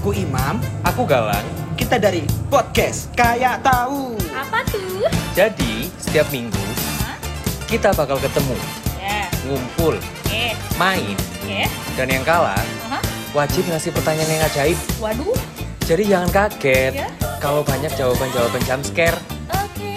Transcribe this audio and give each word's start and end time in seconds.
Aku 0.00 0.16
Imam, 0.16 0.56
Aku 0.80 1.04
Galang. 1.04 1.44
kita 1.76 2.00
dari 2.00 2.24
podcast 2.48 3.12
Kayak 3.12 3.60
Tahu. 3.60 4.16
Apa 4.32 4.64
tuh? 4.64 5.04
Jadi, 5.36 5.92
setiap 6.00 6.24
minggu 6.32 6.56
Hah? 7.04 7.20
kita 7.68 7.92
bakal 7.92 8.16
ketemu, 8.16 8.56
Ya, 8.96 9.28
ngumpul, 9.44 10.00
oke, 10.00 10.44
main, 10.76 11.12
oke. 11.44 11.60
dan 12.00 12.08
yang 12.08 12.24
kalah 12.24 12.56
Aha. 12.88 12.96
wajib 13.36 13.68
ngasih 13.68 13.92
pertanyaan 13.92 14.40
yang 14.40 14.44
ajaib. 14.48 14.78
Waduh, 14.96 15.36
Jadi 15.84 16.02
jangan 16.08 16.32
kaget 16.32 16.92
Ya. 16.96 17.08
kalau 17.36 17.60
banyak 17.60 17.92
jawaban-jawaban 17.92 18.64
jump 18.64 18.80
scare. 18.80 19.20
oke. 19.52 19.90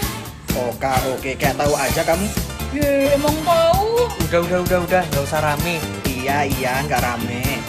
Oke, 0.67 0.91
oke, 1.15 1.31
kayak 1.39 1.55
tahu 1.55 1.79
aja 1.79 2.03
kamu. 2.03 2.27
Ye, 2.75 3.15
emang 3.15 3.39
tahu. 3.47 4.11
Udah, 4.19 4.39
udah, 4.43 4.59
udah, 4.67 4.79
udah, 4.83 5.03
nggak 5.07 5.23
usah 5.23 5.39
rame. 5.39 5.79
Iya, 6.03 6.43
iya, 6.43 6.83
nggak 6.83 6.99
rame. 6.99 7.62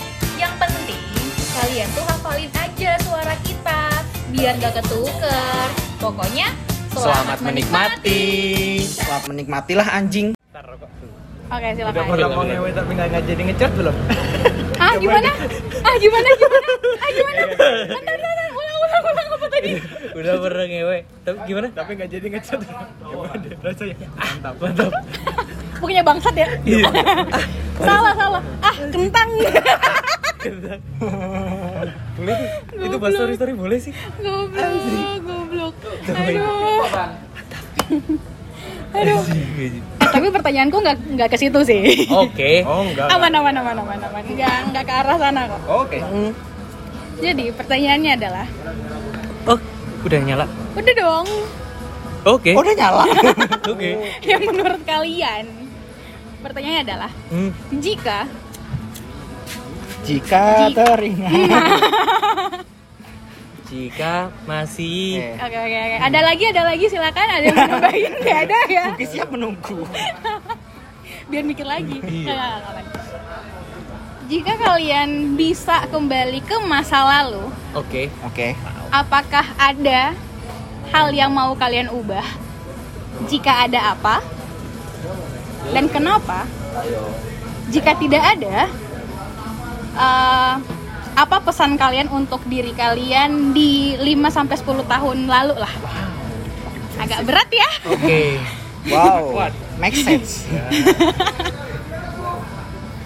Kalian 1.54 1.88
tuh 1.94 2.04
hafalin 2.10 2.50
aja 2.50 2.90
suara 3.06 3.34
kita 3.46 3.80
biar 4.34 4.58
gak 4.58 4.82
ketuker. 4.82 5.66
Pokoknya 6.02 6.50
Selamat 6.94 7.38
menikmati. 7.42 8.22
Selamat 8.86 9.24
menikmatilah 9.30 9.88
anjing. 9.94 10.34
Oke, 10.34 11.68
silakan. 11.74 11.94
Udah 11.94 12.04
pernah 12.10 12.28
mau 12.30 12.42
ngewe 12.42 12.70
tapi 12.70 12.90
nggak 12.94 13.08
nggak 13.10 13.24
jadi 13.30 13.42
ngechat 13.50 13.70
belum? 13.74 13.96
Ah, 14.74 14.98
gimana? 14.98 15.30
Ah, 15.86 15.94
gimana? 16.02 16.28
Gimana? 16.34 16.68
Ah, 16.98 17.10
gimana? 17.14 17.42
Bentar, 17.46 17.70
bentar, 17.86 18.14
bentar. 18.18 18.50
Ulang, 18.50 18.74
ulang, 18.74 19.02
ulang 19.06 19.28
apa 19.30 19.46
tadi? 19.48 19.70
Udah 20.12 20.32
pernah 20.42 20.66
ngewe, 20.66 20.98
tapi 21.22 21.38
gimana? 21.46 21.66
tapi 21.70 21.90
nggak 21.94 22.10
jadi 22.10 22.26
ngechat 22.36 22.58
gimana 22.58 23.46
rasanya 23.64 23.96
Mantap, 24.18 24.54
mantap. 24.58 24.92
Pokoknya 25.78 26.02
bangsat 26.02 26.34
ya. 26.34 26.48
Iya. 26.66 26.84
salah, 27.86 28.12
salah. 28.18 28.42
Ah, 28.60 28.74
kentang. 28.90 29.30
Boleh 32.14 32.34
tuh. 32.34 32.48
Itu 32.78 32.96
bahas 32.98 33.14
story 33.14 33.34
story 33.34 33.52
boleh 33.52 33.78
sih. 33.78 33.92
Goblok, 34.18 35.18
goblok. 35.20 35.74
Aduh. 36.06 36.84
Aduh. 38.94 39.20
Eh, 39.24 39.70
tapi 40.00 40.30
pertanyaanku 40.30 40.76
nggak 40.78 40.96
nggak 41.14 41.28
ke 41.28 41.36
situ 41.36 41.58
sih. 41.62 42.06
Oke. 42.08 42.62
oh 42.62 42.86
enggak 42.86 43.10
Aman, 43.10 43.32
aman, 43.32 43.54
aman, 43.56 43.76
aman, 43.76 43.98
aman. 44.00 44.22
Nggak 44.24 44.56
nggak 44.70 44.84
ke 44.84 44.92
arah 44.94 45.16
sana 45.18 45.40
kok. 45.44 45.60
oke 45.66 45.98
Jadi 47.18 47.44
pertanyaannya 47.50 48.12
adalah, 48.14 48.46
Oh, 49.44 49.58
udah 50.02 50.20
nyala. 50.20 50.46
udah 50.74 50.94
dong. 50.94 51.26
Oke. 52.24 52.50
Oh, 52.54 52.62
udah 52.62 52.74
nyala. 52.74 53.04
Oke. 53.72 53.90
Yang 54.20 54.42
menurut 54.48 54.80
kalian, 54.82 55.44
pertanyaannya 56.40 56.82
adalah, 56.82 57.10
Hmm. 57.28 57.50
jika 57.74 58.24
Jika 60.04 60.68
teringat. 60.70 61.32
Jika 63.74 64.30
masih 64.44 65.34
Oke 65.40 65.56
oke 65.56 65.78
oke. 65.80 65.96
Ada 65.98 66.20
lagi 66.20 66.44
ada 66.46 66.62
lagi 66.68 66.84
silakan 66.86 67.26
ada 67.26 67.44
yang 67.48 67.56
mau 67.56 67.68
nambahin 67.74 68.12
nggak 68.22 68.38
ada 68.46 68.60
ya? 68.70 68.84
Mungkin 68.92 69.08
siap 69.08 69.28
menunggu. 69.32 69.80
Biar 71.32 71.42
mikir 71.42 71.66
lagi. 71.66 71.98
Iya. 72.04 72.60
Jika 74.24 74.52
kalian 74.56 75.34
bisa 75.36 75.84
kembali 75.88 76.40
ke 76.44 76.56
masa 76.64 77.00
lalu, 77.04 77.48
Oke. 77.76 78.08
Oke. 78.24 78.56
apakah 78.88 79.44
ada 79.56 80.16
hal 80.92 81.06
yang 81.12 81.32
mau 81.32 81.52
kalian 81.56 81.88
ubah? 81.92 82.24
Jika 83.28 83.68
ada 83.68 83.96
apa? 83.96 84.20
Dan 85.72 85.88
kenapa? 85.88 86.44
Jika 87.68 87.96
tidak 87.96 88.22
ada, 88.36 88.68
eh, 89.94 90.54
apa 91.14 91.36
pesan 91.40 91.78
kalian 91.78 92.10
untuk 92.10 92.42
diri 92.44 92.74
kalian 92.74 93.54
di 93.54 93.94
5 93.96 94.34
sampai 94.34 94.56
10 94.58 94.84
tahun 94.84 95.18
lalu 95.30 95.54
lah? 95.56 95.72
Agak 96.98 97.26
berat 97.26 97.48
ya? 97.50 97.70
Oke. 97.88 98.20
Wow. 98.84 99.32
Make 99.80 99.96
sense. 99.96 100.44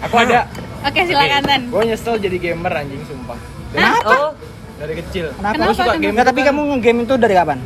aku 0.03 0.15
ada 0.15 0.47
Oke, 0.79 0.99
silakan 1.03 1.41
Tan. 1.43 1.61
gue 1.67 1.83
nyesel 1.87 2.15
jadi 2.19 2.37
gamer 2.39 2.71
anjing 2.71 3.03
sumpah 3.03 3.39
Kenapa? 3.75 4.11
Oh, 4.11 4.31
dari 4.79 4.93
kecil 4.95 5.25
Kenapa? 5.35 5.53
Kenapa? 5.55 5.71
Suka 5.75 5.83
Kenapa? 5.83 5.99
game 5.99 6.11
Enggak, 6.15 6.27
tapi 6.31 6.39
kan 6.39 6.47
kamu 6.55 6.61
nge-game 6.75 6.99
itu 7.03 7.13
dari 7.19 7.33
kapan? 7.35 7.59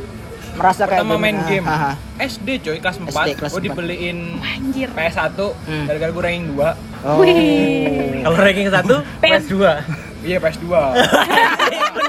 Merasa 0.54 0.82
kayak 0.82 1.02
pertama 1.02 1.14
main 1.16 1.34
ah, 1.34 1.44
game 1.44 1.66
ah, 1.66 1.80
ah. 1.90 1.94
SD 2.16 2.48
coy 2.60 2.76
kelas 2.78 2.96
4 2.96 3.06
SD 3.06 3.30
kelas 3.34 3.50
gue 3.50 3.60
4. 3.60 3.66
dibeliin 3.66 4.18
Anjir. 4.38 4.88
PS1 4.88 5.38
Hmm. 5.60 5.84
gara-gara 5.84 6.10
gue 6.10 6.22
ranking 6.22 6.46
2 6.50 6.62
Oh. 7.04 7.20
Wih. 7.20 8.22
kalau 8.22 8.38
ranking 8.38 8.70
satu, 8.70 8.96
PS. 9.18 9.44
PS2. 9.44 9.54
iya 10.24 10.38
PS2 10.38 10.64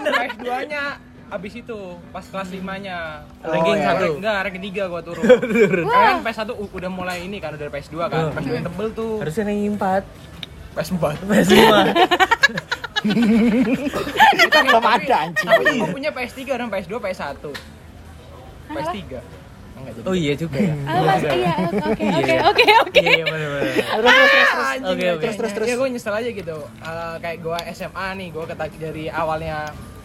PS2 0.08 0.48
nya 0.66 0.84
abis 1.28 1.54
itu 1.58 1.80
pas 2.10 2.24
kelas 2.24 2.48
5 2.48 2.64
nya 2.80 3.26
Ranking 3.42 3.76
iya. 3.76 3.92
satu. 3.92 4.10
enggak 4.16 4.38
ranking 4.42 4.64
3 4.64 4.88
gue 4.88 5.02
turun 5.04 5.24
karena 5.84 6.00
kan 6.08 6.18
PS1 6.24 6.50
u- 6.54 6.72
udah 6.72 6.88
mulai 6.88 7.18
ini 7.22 7.38
kan 7.38 7.52
udah 7.52 7.68
PS2 7.68 7.96
kan 8.06 8.20
Oh. 8.22 8.32
PS2 8.32 8.52
yang 8.54 8.66
tebel 8.66 8.88
tuh 8.92 9.12
Harusnya 9.20 9.44
ranking 9.44 9.74
4. 9.74 10.06
PS4 10.76 11.04
PS5. 11.20 11.56
Kita 14.38 14.60
belum 14.62 14.84
ada 14.84 15.16
anjing. 15.22 15.46
tapi 15.46 15.64
gue 15.74 15.90
punya 15.90 16.10
PS3 16.10 16.40
dan 16.48 16.68
PS2 16.68 16.94
PS1 16.96 17.36
PS3 17.44 17.85
enggak 18.68 19.94
jadi 19.94 20.08
Oh 20.08 20.16
iya 20.16 20.34
juga 20.34 20.58
ya. 20.58 20.74
Ah, 20.88 21.02
Mas, 21.04 21.22
iya, 21.22 21.54
oke, 21.68 22.00
Iya. 22.00 22.16
oke, 22.16 22.36
oke, 22.48 22.66
oke. 22.82 23.02
Iya, 23.04 23.26
benar 23.28 23.50
benar. 23.52 23.64
Terus 23.68 24.14
terus 24.16 24.30
terus. 24.32 24.48
terus. 24.48 24.66
Anjing, 24.66 24.88
Oke, 24.90 25.06
oke. 25.06 25.22
terus 25.22 25.36
terus 25.36 25.52
terus 25.54 25.68
ya 25.68 25.76
gue 25.76 25.88
nyesel 25.90 26.16
aja 26.16 26.30
gitu 26.32 26.58
Eh, 26.80 27.16
kayak 27.20 27.38
gue 27.40 27.58
SMA 27.72 28.08
nih 28.16 28.28
gue 28.30 28.44
ketagi 28.46 28.78
dari 28.80 29.04
awalnya 29.08 29.58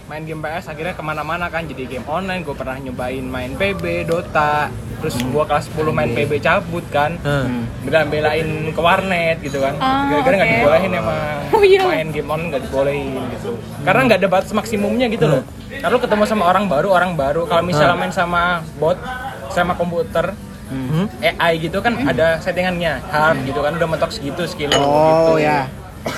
main 0.04 0.26
game 0.26 0.42
PS 0.42 0.66
akhirnya 0.68 0.90
ke 0.90 1.00
mana-mana 1.00 1.46
kan 1.46 1.62
jadi 1.64 1.86
game 1.88 2.02
online 2.04 2.42
gue 2.42 2.50
pernah 2.52 2.74
nyobain 2.76 3.22
main 3.22 3.54
PB 3.54 3.82
Dota 4.04 4.66
terus 4.98 5.14
gue 5.16 5.44
kelas 5.46 5.70
10 5.70 5.86
main 5.88 6.10
PB 6.10 6.32
cabut 6.40 6.82
kan 6.88 7.14
Hmm. 7.16 7.62
bela-belain 7.80 8.42
ke 8.68 8.80
warnet 8.80 9.38
gitu 9.38 9.62
kan 9.62 9.78
Ah, 9.78 10.10
gara-gara 10.10 10.34
nggak 10.34 10.48
oke. 10.48 10.56
dibolehin 10.58 10.92
emang 10.92 11.38
Oh, 11.48 11.62
iya. 11.62 11.82
main 11.84 12.08
game 12.10 12.26
online 12.26 12.48
nggak 12.50 12.62
dibolehin 12.66 13.06
gitu 13.30 13.54
karena 13.80 14.00
nggak 14.04 14.18
ada 14.18 14.28
batas 14.28 14.50
maksimumnya 14.50 15.06
gitu 15.06 15.26
loh 15.26 15.42
kalau 15.78 15.98
ketemu 15.98 16.24
sama 16.24 16.44
orang 16.44 16.66
baru 16.66 16.88
orang 16.90 17.14
baru 17.14 17.46
kalau 17.46 17.62
misalnya 17.62 17.94
main 17.94 18.10
sama 18.10 18.42
bot 18.76 18.98
sama 19.48 19.72
komputer 19.72 20.34
Hmm. 20.66 21.10
AI 21.18 21.58
gitu 21.60 21.78
kan 21.78 21.98
ada 22.00 22.38
settingannya 22.38 23.02
hard 23.04 23.42
gitu 23.42 23.58
kan 23.58 23.74
udah 23.74 23.88
mentok 23.88 24.14
segitu 24.14 24.46
skill 24.46 24.70
Oh, 24.72 25.34
gitu. 25.34 25.42
ya. 25.42 25.66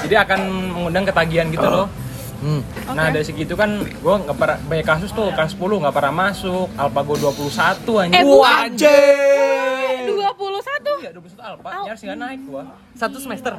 jadi 0.05 0.29
akan 0.29 0.41
mengundang 0.71 1.09
ketagihan 1.09 1.49
gitu 1.49 1.65
loh 1.65 1.89
Hmm. 2.37 2.61
nah 2.91 3.09
dari 3.09 3.23
segitu 3.23 3.55
kan 3.55 3.81
gue 3.81 4.15
nggak 4.19 4.37
pernah 4.37 4.61
banyak 4.61 4.85
kasus 4.85 5.09
tuh 5.09 5.33
kelas 5.33 5.57
10 5.57 5.81
nggak 5.81 5.95
pernah 5.95 6.13
masuk 6.13 6.69
alpha 6.75 7.01
gue 7.01 7.17
21 7.17 7.97
anjing 7.97 8.13
Eh, 8.13 8.25
Wah, 8.29 8.69
anjing 8.69 10.01
21. 10.11 11.01
Iya, 11.01 11.11
21 11.15 11.41
alpha 11.41 11.69
nyaris 11.83 12.03
nggak 12.03 12.19
naik 12.19 12.41
gua 12.45 12.63
Satu 12.93 13.17
semester. 13.17 13.55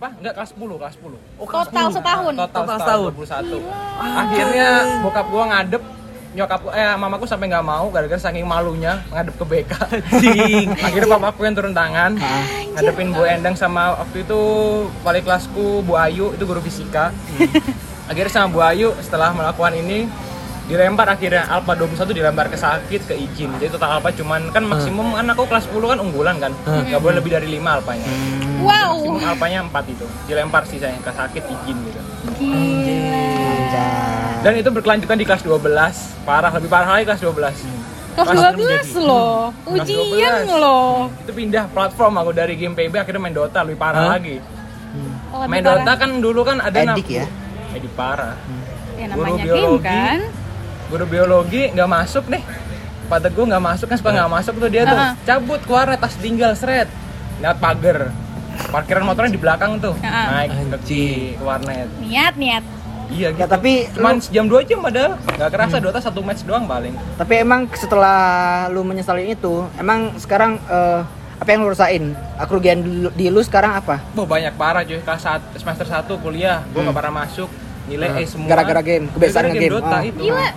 Apa? 0.00 0.08
Enggak 0.16 0.32
kelas 0.32 0.50
10 0.56 0.80
kelas 0.80 0.94
10 0.96 1.12
Oh, 1.36 1.44
kelas 1.44 1.66
Total 1.68 1.86
10. 1.86 1.96
setahun. 2.00 2.32
total, 2.34 2.48
Total 2.48 2.78
setahun 2.80 3.12
setahun. 3.20 3.62
21 4.00 4.16
akhirnya 4.16 4.68
bokap 5.00 5.26
gua 5.28 5.44
ngadep 5.46 5.82
nyokap 6.30 6.60
eh 6.70 6.94
mamaku 6.94 7.24
sampai 7.26 7.50
nggak 7.50 7.66
mau 7.66 7.90
gara-gara 7.90 8.16
saking 8.16 8.46
malunya 8.46 9.02
ngadep 9.10 9.34
ke 9.34 9.44
BK 9.44 9.72
akhirnya 10.86 11.08
papaku 11.10 11.40
yang 11.42 11.52
turun 11.52 11.74
tangan 11.74 12.14
ngadepin 12.72 13.10
Bu 13.10 13.26
Endang 13.26 13.52
sama 13.52 13.98
waktu 13.98 14.22
itu 14.22 14.40
wali 15.02 15.20
kelasku 15.20 15.82
Bu 15.82 15.98
Ayu 15.98 16.30
itu 16.30 16.44
guru 16.44 16.62
fisika. 16.62 17.10
Akhirnya 18.06 18.30
sama 18.32 18.46
Bu 18.48 18.62
Ayu 18.62 18.94
setelah 19.00 19.30
melakukan 19.30 19.74
ini 19.76 20.06
dilempar 20.70 21.06
akhirnya 21.08 21.42
Alpha 21.44 21.74
21 21.74 22.14
dilempar 22.14 22.46
ke 22.46 22.54
sakit 22.54 23.00
ke 23.04 23.14
izin 23.18 23.50
jadi 23.58 23.70
total 23.70 23.98
Alpha 23.98 24.10
cuman 24.12 24.48
kan 24.48 24.62
maksimum 24.62 25.12
kan 25.12 25.26
aku 25.26 25.42
kelas 25.44 25.66
10 25.66 25.82
kan 25.84 25.98
unggulan 25.98 26.38
kan 26.38 26.54
nggak 26.62 26.96
boleh 26.96 27.18
lebih 27.18 27.32
dari 27.32 27.50
5 27.50 27.76
Alpanya 27.76 28.06
Wow. 28.60 28.92
maksimum 28.94 29.18
Alpanya 29.26 29.58
4 29.66 29.82
itu 29.90 30.06
dilempar 30.24 30.62
sih 30.64 30.78
saya 30.78 30.94
ke 30.96 31.10
sakit 31.10 31.42
izin 31.42 31.76
gitu 31.82 32.00
Gila. 32.38 33.88
dan 34.40 34.52
itu 34.54 34.68
berkelanjutan 34.68 35.16
di 35.16 35.24
kelas 35.24 35.42
12 35.42 35.58
parah 36.22 36.52
lebih 36.52 36.68
parah 36.68 36.88
lagi 36.94 37.04
kelas 37.04 37.20
12 37.20 37.90
Kelas 38.10 38.26
12 38.52 39.00
loh. 39.00 39.54
Kelas 39.64 39.86
Ujian 39.86 40.34
12. 40.44 40.50
loh. 40.56 41.08
itu 41.16 41.30
pindah 41.32 41.64
platform 41.68 42.14
aku 42.16 42.30
dari 42.32 42.54
game 42.54 42.74
PB 42.74 42.94
akhirnya 42.96 43.18
main 43.18 43.32
Dota 43.32 43.62
lebih 43.62 43.78
parah 43.78 44.02
Hah? 44.04 44.10
lagi 44.14 44.36
Oh, 45.30 45.38
lebih 45.40 45.48
main 45.48 45.62
parah. 45.62 45.78
Dota 45.78 45.92
kan 45.96 46.10
dulu 46.18 46.40
kan 46.42 46.56
ada 46.58 46.78
Edik 46.90 47.08
ya? 47.08 47.26
Edik 47.72 47.92
parah 47.94 48.34
Ya 48.92 49.06
guru 49.08 49.24
namanya 49.24 49.40
game 49.40 49.56
biologi. 49.56 49.86
kan. 49.86 50.18
Guru 50.90 51.04
biologi 51.06 51.70
nggak 51.70 51.86
masuk 51.88 52.26
nih 52.26 52.42
pada 53.06 53.26
gue 53.26 53.44
nggak 53.44 53.64
masuk 53.64 53.86
kan 53.86 53.96
suka 53.96 54.10
nggak 54.12 54.30
masuk 54.32 54.54
tuh 54.56 54.68
dia 54.68 54.82
tuh 54.84 54.94
Heeh. 54.94 55.12
cabut 55.24 55.60
keluar 55.60 55.86
tas 55.94 56.14
tinggal 56.16 56.52
seret 56.52 56.90
lihat 57.38 57.56
pagar 57.56 58.10
parkiran 58.68 59.02
motornya 59.04 59.30
di 59.30 59.38
belakang 59.38 59.78
tuh 59.78 59.94
Heeh. 59.96 60.26
naik 60.28 60.48
ke, 60.50 60.58
Anjing. 60.76 61.18
ke 61.32 61.42
warnet 61.42 61.88
Niat, 62.00 62.34
niat. 62.36 62.64
iya 63.08 63.28
gitu 63.30 63.40
Ya 63.40 63.46
tapi 63.46 63.72
cuman 63.90 64.12
lu- 64.12 64.22
sejam 64.22 64.44
dua 64.44 64.60
jam 64.62 64.78
padahal 64.78 65.14
nggak 65.16 65.48
kerasa 65.48 65.76
Dota 65.78 65.98
satu 65.98 66.20
match 66.20 66.42
doang 66.42 66.66
paling 66.66 66.94
tapi 67.16 67.34
emang 67.36 67.66
setelah 67.72 68.18
lu 68.68 68.82
menyesalin 68.82 69.26
itu, 69.28 69.66
emang 69.74 70.14
sekarang 70.16 70.58
eh, 70.62 71.00
apa 71.34 71.48
yang 71.48 71.64
lu 71.64 71.70
rasain? 71.70 72.04
Kerugian 72.38 72.78
di, 72.78 72.90
di 73.16 73.26
lu 73.26 73.40
sekarang 73.40 73.72
apa? 73.74 73.96
Wah 74.12 74.28
banyak 74.28 74.52
parah 74.54 74.84
cuy 74.84 75.00
kelas 75.00 75.20
saat 75.20 75.40
semester 75.56 75.82
1 75.82 76.04
kuliah 76.20 76.60
gue 76.66 76.76
nggak 76.76 76.86
Hmm. 76.86 77.00
pernah 77.00 77.14
masuk 77.24 77.48
nilai 77.88 78.08
Ah. 78.08 78.20
E 78.20 78.28
semua. 78.28 78.46
Gara-gara 78.46 78.78
game, 78.80 79.08
kebiasaan 79.08 79.18
Gara-gara 79.42 79.56
nge-game. 79.56 79.72
Dota 79.74 79.88
Ah. 79.90 80.02
itu. 80.04 80.22
Gila. 80.22 80.48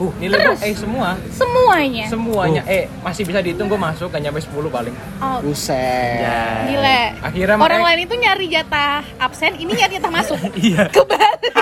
Uh, 0.00 0.08
nilai 0.16 0.40
gue 0.42 0.56
E 0.62 0.72
semua. 0.72 1.12
Semuanya. 1.28 2.08
Semuanya 2.08 2.62
E 2.64 2.88
masih 3.00 3.20
bisa 3.22 3.38
dihitung 3.38 3.68
gue 3.68 3.76
masuk 3.76 4.08
kan 4.08 4.16
nyampe 4.18 4.40
10 4.40 4.48
paling. 4.66 4.96
Oh, 5.20 5.44
Buset. 5.44 5.76
Ya. 6.18 6.64
gila. 6.64 7.00
Akhirnya 7.20 7.54
Orang 7.54 7.60
makanya- 7.76 7.84
lain 7.86 8.00
itu 8.02 8.14
nyari 8.16 8.46
jatah 8.48 9.04
absen, 9.18 9.52
ini 9.54 9.70
nyari 9.70 9.92
jatah 9.94 10.08
masuk. 10.10 10.40
Iya. 10.58 10.88
Kebalik. 10.88 11.52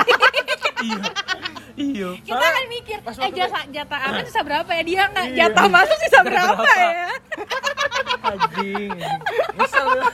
Iya. 1.74 2.08
Kita 2.20 2.38
kan 2.40 2.64
mikir, 2.68 2.98
pas 3.00 3.14
eh 3.16 3.30
jatah 3.32 3.62
jatah 3.68 3.98
absen 4.04 4.24
sisa 4.24 4.40
berapa 4.42 4.70
ya? 4.72 4.82
Dia 4.82 5.02
nggak 5.08 5.26
jatah 5.32 5.66
masuk 5.68 5.96
sisa 6.00 6.18
berapa 6.20 6.54
Berapa? 6.54 6.74
ya? 6.76 7.06
Anjing. 8.24 8.90
Nyesel 9.52 9.84
lu. 9.88 10.06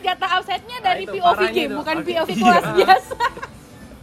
Jatah 0.00 0.30
absennya 0.34 0.78
dari 0.82 1.04
Nah, 1.06 1.12
POV 1.14 1.40
game, 1.50 1.72
bukan. 1.74 1.96
POV 2.02 2.28
Iya. 2.30 2.40
kelas 2.42 2.66
biasa. 2.74 3.16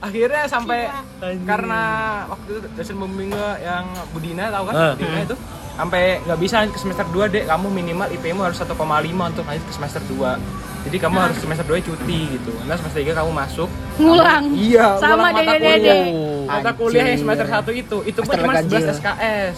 Akhirnya 0.01 0.43
sampai 0.45 0.89
Anjing. 1.21 1.45
karena 1.45 1.81
waktu 2.25 2.49
itu 2.55 2.67
dosen 2.73 2.97
pembimbing 2.97 3.31
yang 3.59 3.85
Budina 4.09 4.49
tahu 4.49 4.63
kan? 4.65 4.73
Ah. 4.73 4.93
Budina 4.93 5.21
itu 5.21 5.35
sampai 5.71 6.03
nggak 6.19 6.39
bisa 6.39 6.55
ke 6.65 6.75
semester 6.75 7.05
2 7.07 7.29
dek 7.29 7.43
kamu 7.45 7.67
minimal 7.69 8.07
IP-mu 8.11 8.41
harus 8.41 8.57
1,5 8.57 8.75
untuk 9.23 9.45
lanjut 9.45 9.63
ke 9.63 9.73
semester 9.73 10.01
2 10.03 10.35
jadi 10.83 10.97
kamu 10.99 11.17
harus 11.21 11.37
semester 11.37 11.63
2 11.63 11.79
cuti 11.81 12.19
gitu 12.29 12.51
nah 12.65 12.75
semester 12.75 12.99
3 12.99 13.13
kamu 13.15 13.31
masuk 13.31 13.69
Ngulang. 13.95 14.43
Iya, 14.51 14.97
Sama 14.97 15.15
ngulang 15.23 15.31
mata 15.31 15.53
kuliah. 15.55 16.01
Oh. 16.11 16.43
mata 16.43 16.71
kuliah 16.75 17.05
yang 17.07 17.19
semester 17.19 17.47
1 17.47 17.71
itu 17.73 17.97
itu 18.03 18.19
pun 18.19 18.33
cuma 18.35 18.53
ganjil. 18.53 18.77
11 18.79 18.97
SKS 18.99 19.57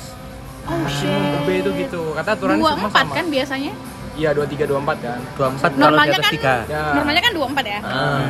Oh 0.63 0.78
maksimum 0.78 1.24
ke 1.25 1.39
B 1.42 1.50
itu 1.60 1.69
gitu 1.81 2.01
kata 2.13 2.30
aturannya 2.34 2.62
Dua 2.62 2.72
semua 2.72 2.88
empat 2.88 3.04
sama 3.04 3.13
kan 3.13 3.25
biasanya? 3.28 3.72
iya 4.13 4.30
23 4.31 4.63
24 4.63 4.96
kan 5.01 5.19
Dua 5.34 5.48
empat 5.50 5.69
kalau 5.69 5.74
di 5.74 5.81
Normalnya 5.81 6.18
atas 6.22 6.34
kan. 6.38 6.62
Ya. 6.68 6.84
normalnya 6.94 7.22
kan 7.22 7.34
dua 7.34 7.46
empat 7.48 7.66
ya. 7.66 7.80
Ah. 7.81 8.28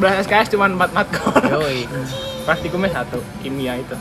11 0.00 0.24
SKS 0.24 0.46
cuma 0.50 0.66
4 0.66 0.90
matkul 0.90 1.30
Yoi. 1.46 1.84
praktikumnya 2.48 2.90
satu 2.90 3.20
kimia 3.38 3.76
itu 3.76 3.94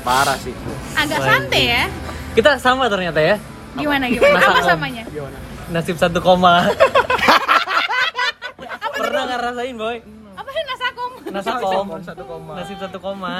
parah 0.00 0.38
sih 0.38 0.54
Agak 0.94 1.18
santai 1.18 1.64
ya. 1.68 1.84
Kita 2.32 2.54
sama 2.56 2.86
ternyata 2.86 3.18
ya. 3.18 3.36
Gimana 3.74 4.06
gimana? 4.06 4.38
Masa 4.38 4.48
Apa 4.48 4.60
samanya? 4.64 5.02
gimana 5.04 5.36
Nasib 5.68 5.94
satu 5.94 6.18
koma. 6.18 6.64
Pernah 8.94 9.22
ngerasain 9.26 9.74
boy? 9.74 9.96
Apa 10.32 10.48
sih 10.48 10.62
nasakom? 10.64 11.10
Nasakom. 11.28 11.86
satu 12.00 12.22
koma 12.24 12.52
Nasib 12.56 12.78
satu 12.78 12.98
koma. 12.98 13.34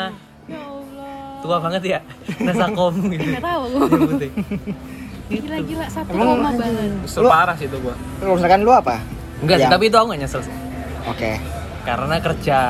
Ya 0.44 0.61
Allah. 0.61 1.40
Tua 1.40 1.56
banget 1.62 1.82
ya. 1.87 1.99
Nasakom 2.38 2.94
gitu. 3.14 3.31
Nggak 3.31 3.43
tahu. 3.43 3.62
Nyebutnya. 3.79 4.29
Gila-gila 5.31 5.87
satu 5.87 6.11
koma 6.11 6.50
banget. 6.50 6.67
Lu- 7.17 7.31
parah 7.31 7.55
sih 7.55 7.64
itu 7.64 7.79
gua 7.79 7.94
Kalau 8.19 8.35
misalkan 8.35 8.61
lu 8.61 8.73
apa? 8.75 8.96
Enggak 9.38 9.56
sih, 9.62 9.70
tapi 9.70 9.87
itu 9.87 9.94
aku 9.94 10.11
gak 10.11 10.19
nyesel 10.19 10.43
sih. 10.43 10.50
Oke. 11.08 11.32
Karena 11.82 12.14
kerja. 12.19 12.60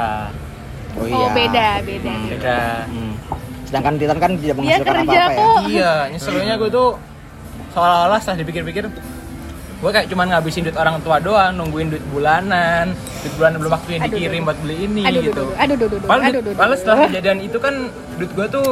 Oh 0.95 1.05
iya. 1.05 1.17
Oh 1.17 1.29
beda 1.31 1.69
beda. 1.81 2.13
Beda. 2.29 2.59
Hmm. 2.87 3.13
Sedangkan 3.63 3.95
Titan 3.97 4.19
kan 4.19 4.31
tidak 4.33 4.45
Dia 4.49 4.55
menghasilkan 4.57 4.95
kerja 4.97 5.21
apa-apa 5.21 5.43
ya. 5.61 5.69
iya 5.69 5.93
nyeselnya 6.09 6.55
gue 6.57 6.71
tuh 6.71 6.89
seolah-olah 7.69 8.17
setelah 8.17 8.39
dipikir-pikir 8.41 8.85
gue 9.79 9.91
kayak 9.93 10.09
cuman 10.09 10.27
ngabisin 10.27 10.65
duit 10.65 10.75
orang 10.75 10.99
tua 10.99 11.21
doang 11.21 11.55
nungguin 11.55 11.93
duit 11.93 12.03
bulanan 12.09 12.91
duit 13.21 13.35
bulanan 13.37 13.61
belum 13.61 13.71
waktunya 13.71 14.01
Aduh, 14.01 14.11
dikirim 14.11 14.41
aduh. 14.41 14.47
buat 14.49 14.59
beli 14.59 14.77
ini 14.83 15.03
Aduh, 15.05 15.23
gitu 15.23 15.45
aduh, 15.45 15.55
aduh, 15.55 15.75
aduh, 15.77 15.87
aduh, 15.93 16.01
Padahal 16.03 16.19
aduh, 16.25 16.33
duit- 16.33 16.43
aduh, 16.43 16.57
padahal 16.57 16.73
aduh. 16.73 16.81
setelah 16.81 16.99
kejadian 17.07 17.39
itu 17.45 17.59
kan 17.61 17.75
duit 18.17 18.31
gue 18.33 18.47
tuh 18.49 18.67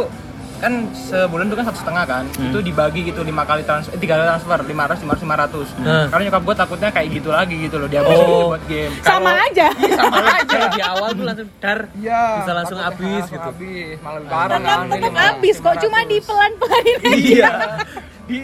kan 0.57 0.73
sebulan 0.91 1.45
tuh 1.47 1.57
kan 1.57 1.65
satu 1.65 1.79
setengah 1.79 2.05
kan 2.05 2.25
itu 2.35 2.59
dibagi 2.61 3.01
gitu 3.05 3.21
lima 3.21 3.43
kali 3.43 3.61
transfer 3.63 3.93
eh, 3.93 3.99
tiga 3.99 4.15
kali 4.15 4.27
transfer 4.27 4.59
lima 4.63 4.85
ratus 4.85 5.01
lima 5.01 5.13
ratus 5.13 5.23
lima 5.23 5.37
ratus 5.39 5.69
Hmm. 5.77 6.07
karena 6.09 6.23
nyokap 6.27 6.43
gue 6.43 6.55
takutnya 6.57 6.89
kayak 6.91 7.09
gitu 7.13 7.29
lagi 7.29 7.55
gitu 7.59 7.77
loh 7.77 7.87
dihabisin 7.87 8.17
Oh. 8.17 8.27
gitu 8.27 8.45
buat 8.49 8.65
game 8.67 8.93
Sama 9.01 9.21
Kalau- 9.27 9.45
aja. 9.47 9.67
sama 9.99 10.19
aja 10.27 10.59
di 10.69 10.81
awal 10.83 11.09
tuh 11.11 11.25
langsung 11.25 11.49
dar. 11.59 11.81
Iya, 11.95 12.23
Bisa 12.39 12.53
langsung 12.53 12.79
habis 12.79 13.23
gitu. 13.27 13.39
habis 13.43 13.97
malah 13.99 14.19
lebih 14.19 14.31
parah 14.31 14.49
Tetap 14.49 14.65
kan, 14.67 14.79
tetap 14.89 15.11
ini 15.11 15.21
habis 15.21 15.57
kok, 15.59 15.75
cuma 15.79 15.99
500. 15.99 16.07
di 16.07 16.19
pelan 16.21 16.53
pelanin 16.57 16.99
aja. 16.99 17.13
iya 17.13 17.51
di 18.27 18.39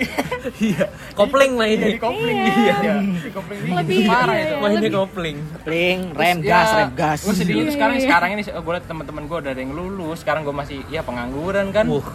Iya. 0.62 0.86
Kopling 1.12 1.52
Iya, 1.52 1.58
mainnya. 1.58 1.88
di 1.88 1.98
kopling 1.98 2.38
Iya. 2.38 2.74
iya. 2.78 2.94
Di 3.18 3.30
kopling 3.30 3.58
Lebih- 3.62 4.06
parah 4.06 4.34
iya, 4.34 4.42
itu. 4.42 4.48
iya. 4.48 4.62
Mainnya 4.62 4.80
lebih- 4.80 4.94
kopling. 4.96 5.36
Link, 5.64 6.02
rem 6.14 6.38
gas, 6.40 6.68
ya, 6.68 6.76
rem 6.78 6.90
gas. 6.94 7.18
Gue 7.20 7.34
Iya, 7.34 7.70
sekarang 7.70 7.94
iya. 7.96 8.04
sekarang 8.04 8.30
ini 8.32 8.42
gue 8.44 8.72
liat 8.72 8.86
teman-teman 8.86 9.22
gue 9.26 9.38
ada 9.38 9.52
yang 9.52 9.72
lulus, 9.72 10.22
sekarang 10.22 10.42
gue 10.42 10.54
masih 10.54 10.78
ya 10.88 11.02
pengangguran 11.02 11.70
kan. 11.70 11.84
Wuh. 11.86 12.06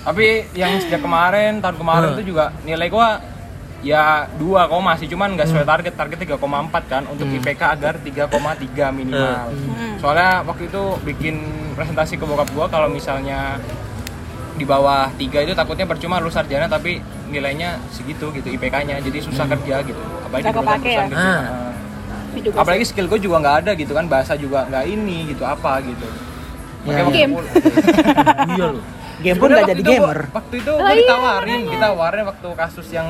Tapi 0.00 0.26
yang 0.52 0.76
sejak 0.78 1.00
kemarin, 1.00 1.60
tahun 1.60 1.76
kemarin 1.76 2.08
Hmm. 2.12 2.18
tuh 2.18 2.26
juga 2.26 2.44
nilai 2.62 2.88
gue 2.88 3.08
ya 3.80 4.28
2 4.36 4.68
koma 4.68 4.92
sih, 4.94 5.08
cuman 5.08 5.32
nggak 5.32 5.48
sesuai 5.48 5.64
target, 5.64 5.94
target 5.96 6.18
3,4 6.20 6.84
kan 6.84 7.02
untuk 7.06 7.24
IPK 7.26 7.62
agar 7.70 7.96
3,3 7.96 8.92
minimal. 8.92 9.48
Hmm. 9.48 9.96
Soalnya 9.96 10.44
waktu 10.44 10.68
itu 10.68 10.82
bikin 11.02 11.36
presentasi 11.72 12.16
ke 12.16 12.24
bokap 12.24 12.48
gue 12.50 12.66
kalau 12.68 12.88
misalnya 12.88 13.56
di 14.60 14.68
bawah 14.68 15.08
3 15.10 15.24
itu 15.40 15.56
takutnya 15.56 15.88
percuma 15.88 16.20
lulus 16.20 16.36
sarjana 16.36 16.68
tapi 16.68 17.00
nilainya 17.26 17.80
segitu 17.88 18.28
gitu 18.30 18.48
IPK-nya 18.50 19.00
jadi 19.00 19.18
susah 19.18 19.48
kerja 19.48 19.80
gitu 19.82 19.96
apalagi 20.20 20.42
Nggak 20.42 20.52
di 20.52 20.60
ya? 20.60 20.76
perusahaan 20.76 21.08
gitu. 21.08 21.16
Ah. 21.16 21.40
Nah, 22.30 22.40
juga 22.42 22.56
apalagi 22.60 22.84
skill 22.84 23.06
gue 23.06 23.18
juga 23.18 23.36
nggak 23.40 23.56
ada 23.58 23.70
gitu 23.72 23.92
kan 23.92 24.04
bahasa 24.04 24.36
juga 24.36 24.68
nggak 24.68 24.84
ini 24.86 25.32
gitu 25.32 25.42
apa 25.42 25.80
gitu 25.80 26.04
Ya. 26.80 27.04
Makanya 27.04 27.04
waktu 27.04 27.18
Game. 27.18 27.32
Iya 28.50 28.66
loh. 28.70 28.84
Game 29.20 29.36
pun 29.36 29.46
gak 29.46 29.56
waktu 29.58 29.70
jadi 29.70 29.80
itu 29.80 29.90
gua- 29.90 30.00
gamer. 30.00 30.18
waktu 30.30 30.54
itu 30.56 30.70
Oh, 30.70 30.78
gue 30.78 30.88
iya, 30.88 30.96
ditawarin 30.98 31.44
makanya. 31.58 31.70
ditawarin 31.70 32.24
waktu 32.26 32.48
kasus 32.54 32.88
yang 32.90 33.08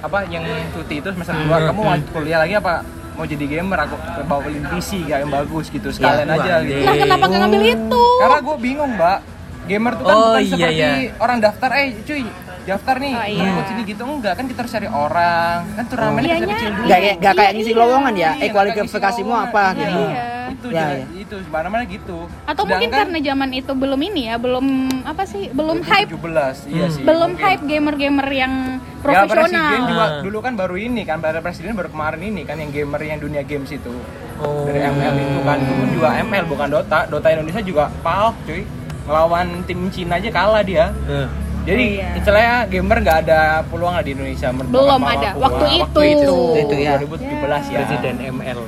apa 0.00 0.18
yang 0.26 0.44
cuti 0.70 0.94
itu 1.00 1.08
semester 1.10 1.32
Hmm, 1.34 1.48
2 1.50 1.68
kamu 1.68 1.80
mau 1.82 1.92
hmm. 1.92 2.08
kuliah 2.10 2.38
lagi 2.38 2.54
apa 2.54 2.80
mau 3.12 3.24
jadi 3.24 3.44
gamer 3.46 3.78
aku 3.78 3.94
bawain 4.24 4.64
PC 4.66 4.88
kayak 5.02 5.20
yang 5.20 5.30
bagus 5.30 5.68
gitu 5.68 5.88
sekalian 5.88 6.26
wah, 6.26 6.36
aja 6.38 6.54
gitu 6.60 6.76
iya. 6.76 6.88
Nah, 6.88 6.96
kenapa 6.98 7.24
nggak 7.26 7.40
ngambil 7.42 7.62
itu? 7.66 8.04
karena 8.18 8.38
gue 8.40 8.56
bingung 8.58 8.90
mbak 8.90 9.18
gamer 9.64 9.92
tuh 9.94 10.04
kan 10.04 10.14
Oh, 10.14 10.22
bukan 10.30 10.40
iya, 10.40 10.50
seperti 10.50 10.76
iya. 10.76 10.90
orang 11.16 11.38
daftar 11.38 11.70
eh 11.74 11.86
cuy 12.00 12.22
daftar 12.64 12.96
nih 12.96 13.12
Oh, 13.12 13.26
iya. 13.26 13.44
ikut 13.46 13.64
sini 13.66 13.82
gitu 13.84 14.02
enggak 14.02 14.34
kan 14.34 14.44
kita 14.44 14.58
harus 14.58 14.72
cari 14.72 14.88
orang 14.88 15.58
kan 15.70 15.84
turnamennya 15.86 16.24
Iya, 16.24 16.34
kecil-kecil 16.34 16.64
iya. 16.64 16.74
dulu 16.74 16.86
Gak 16.86 16.98
kayak 16.98 17.16
gak 17.18 17.34
kayak 17.34 17.44
Iya, 17.46 17.56
ngisi 17.56 17.70
iya. 17.70 17.78
lowongan 17.78 18.14
ya. 18.14 18.16
Iya, 18.16 18.30
Eh 18.34 18.38
nggak 18.42 18.52
kualifikasimu 18.54 19.32
apa 19.34 19.62
gitu. 19.74 20.02
Iya. 20.06 20.24
itu 20.46 20.66
Ya, 20.70 20.80
jadi 20.86 20.94
ya. 20.94 21.06
itu 21.18 21.36
mana-mana 21.46 21.82
gitu 21.84 22.18
Atau 22.44 22.62
mungkin 22.64 22.88
karena 22.88 23.18
zaman 23.18 23.50
itu 23.52 23.72
belum 23.74 24.00
ini 24.02 24.22
ya, 24.24 24.36
belum 24.36 24.66
apa 25.02 25.22
sih, 25.24 25.48
belum 25.50 25.82
hype, 25.82 26.08
17 26.10 26.56
iya 26.66 26.84
Hmm. 26.84 26.94
sih 26.94 27.02
belum 27.02 27.30
mungkin. 27.32 27.42
hype 27.42 27.62
gamer-gamer 27.64 28.28
yang 28.30 28.52
Ya, 28.78 29.24
profesional. 29.24 29.44
presiden 29.50 29.82
juga 29.86 30.04
Ah. 30.06 30.10
dulu 30.22 30.38
kan 30.40 30.52
baru 30.54 30.76
ini 30.78 31.02
kan 31.02 31.18
pada 31.18 31.38
presiden 31.38 31.74
baru 31.74 31.88
kemarin 31.90 32.20
ini 32.22 32.42
kan 32.42 32.56
yang 32.56 32.70
gamer 32.70 33.00
yang 33.02 33.18
dunia 33.18 33.42
games 33.42 33.68
itu 33.68 33.92
Oh. 34.36 34.64
dari 34.64 34.80
ML 34.80 35.14
itu 35.18 35.40
kan 35.42 35.56
itu 35.58 35.72
pun 35.74 35.88
juga 35.90 36.08
ML 36.18 36.44
bukan 36.46 36.68
Dota 36.70 36.98
Dota 37.04 37.28
Indonesia 37.30 37.60
juga 37.60 37.84
PAL 37.98 38.32
cuy 38.42 38.62
ngelawan 39.04 39.46
tim 39.62 39.80
Cina 39.88 40.16
aja 40.16 40.30
kalah 40.30 40.60
dia 40.60 40.90
Eh. 41.04 41.28
jadi 41.64 41.84
Oh, 41.86 41.96
iya. 41.96 42.08
istilahnya 42.14 42.56
gamer 42.66 42.98
nggak 43.00 43.18
ada 43.22 43.40
peluang 43.64 43.92
lah 43.92 44.00
di 44.00 44.12
Indonesia 44.12 44.48
menurut 44.48 44.68
Belum 44.70 44.96
Mama 44.96 45.08
ada. 45.10 45.28
aku. 45.30 45.38
Waktu 45.40 45.64
itu. 45.74 46.00
itu, 46.04 46.36
Itu 46.58 46.74
ya. 46.76 46.92
2017 46.98 47.24
ya 47.66 47.78
Presiden 47.80 48.16
ML. 48.34 48.60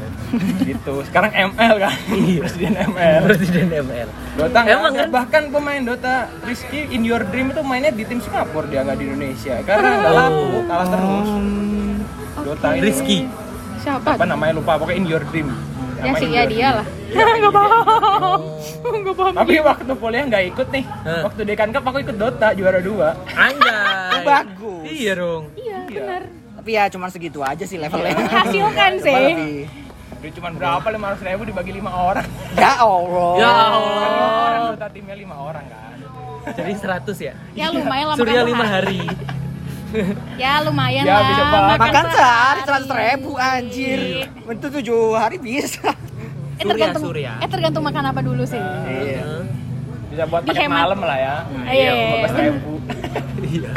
gitu 0.60 0.94
sekarang 1.02 1.30
ML 1.30 1.74
kan 1.78 1.94
Iya. 2.10 2.40
presiden 2.42 2.72
ML 2.74 3.22
Presiden 3.24 3.66
ML. 3.70 4.08
Dota 4.34 4.60
Emang 4.64 4.92
kan? 4.92 5.08
bahkan 5.08 5.42
pemain 5.48 5.82
Dota 5.82 6.14
Rizky 6.42 6.88
in 6.88 7.02
your 7.02 7.22
dream 7.22 7.48
itu 7.48 7.60
mainnya 7.60 7.90
di 7.90 8.02
tim 8.02 8.18
Singapura 8.18 8.66
dia 8.66 8.82
nggak 8.82 8.96
di 8.96 9.04
Indonesia 9.06 9.54
karena 9.62 9.88
nggak 9.94 10.10
Oh. 10.10 10.18
laku 10.18 10.44
kalah 10.64 10.86
terus 10.86 11.28
Dota 12.38 12.68
ini 12.72 12.82
Rizky. 12.82 13.18
Siapa? 13.78 14.08
apa 14.12 14.24
namanya 14.24 14.52
lupa 14.52 14.74
pokoknya 14.74 14.96
in 14.96 15.06
your 15.06 15.22
dream 15.26 15.46
Ya 15.96 16.12
sih 16.14 16.28
ya 16.28 16.42
dia 16.44 16.68
lah. 16.76 16.86
Iya, 17.06 17.24
Nggak 17.40 17.54
paham. 17.54 18.40
Enggak 18.86 19.16
paham. 19.16 19.34
Tapi 19.34 19.54
waktu 19.58 19.92
kuliah 19.94 20.24
nggak 20.26 20.44
ikut 20.50 20.66
nih. 20.68 20.84
Waktu 21.24 21.40
Dekan 21.44 21.70
Cup 21.70 21.84
aku 21.84 21.98
ikut 22.00 22.16
Dota 22.16 22.48
juara 22.52 22.80
dua. 22.80 23.08
Anjay. 23.32 24.20
Bagus. 24.28 24.84
Iya 24.86 25.12
dong. 25.16 25.42
Iya, 25.54 25.78
benar. 25.86 26.22
Tapi 26.56 26.70
ya 26.72 26.84
cuman 26.90 27.08
segitu 27.08 27.40
aja 27.40 27.62
sih 27.62 27.78
levelnya. 27.78 28.12
Menghasilkan 28.12 28.92
sih. 28.98 29.14
Lebih. 29.14 29.60
Dia 30.16 30.30
cuma 30.32 30.48
berapa 30.50 30.86
lima 30.90 31.06
ratus 31.12 31.22
ribu 31.22 31.42
dibagi 31.44 31.72
lima 31.72 31.90
orang. 31.92 32.26
Ya 32.56 32.72
Allah. 32.80 33.32
Ya 33.38 33.50
Allah. 33.52 34.02
lima 34.02 34.26
orang 34.26 34.60
Dota 34.72 34.88
timnya 34.90 35.14
lima 35.14 35.36
orang 35.38 35.64
kan. 35.64 35.94
Jadi 36.46 36.72
100 36.74 37.10
ya? 37.18 37.34
Ya 37.58 37.66
lumayan 37.70 38.06
lah 38.06 38.16
Surya 38.16 38.42
makan 38.42 38.54
5 38.54 38.54
sehari. 38.54 38.98
hari. 39.02 39.02
Ya 40.42 40.60
lumayan 40.60 41.02
Ya, 41.02 41.14
lah. 41.14 41.26
bisa 41.26 41.44
banget. 41.46 41.78
Makan 41.78 42.04
sehari 42.10 42.60
seratus 42.62 42.90
ribu 42.90 43.30
anjir. 43.34 43.98
Iya. 43.98 44.26
Itu 44.48 44.66
tujuh 44.70 45.00
hari 45.12 45.36
bisa. 45.38 45.88
Eh 46.56 46.64
tergantung, 46.64 47.02
Surya. 47.04 47.32
eh 47.38 47.46
tergantung 47.46 47.82
makan 47.82 48.04
apa 48.06 48.20
dulu 48.20 48.42
sih. 48.42 48.58
Iya. 48.58 49.44
Bisa 50.06 50.22
buat 50.24 50.42
paket 50.42 50.56
Dihemat. 50.62 50.78
malam 50.80 51.00
lah 51.00 51.18
ya. 51.18 51.36
Iya. 51.66 51.90
lima 51.92 52.16
belas 52.18 52.34
ribu. 52.36 52.72
Iya. 53.46 53.70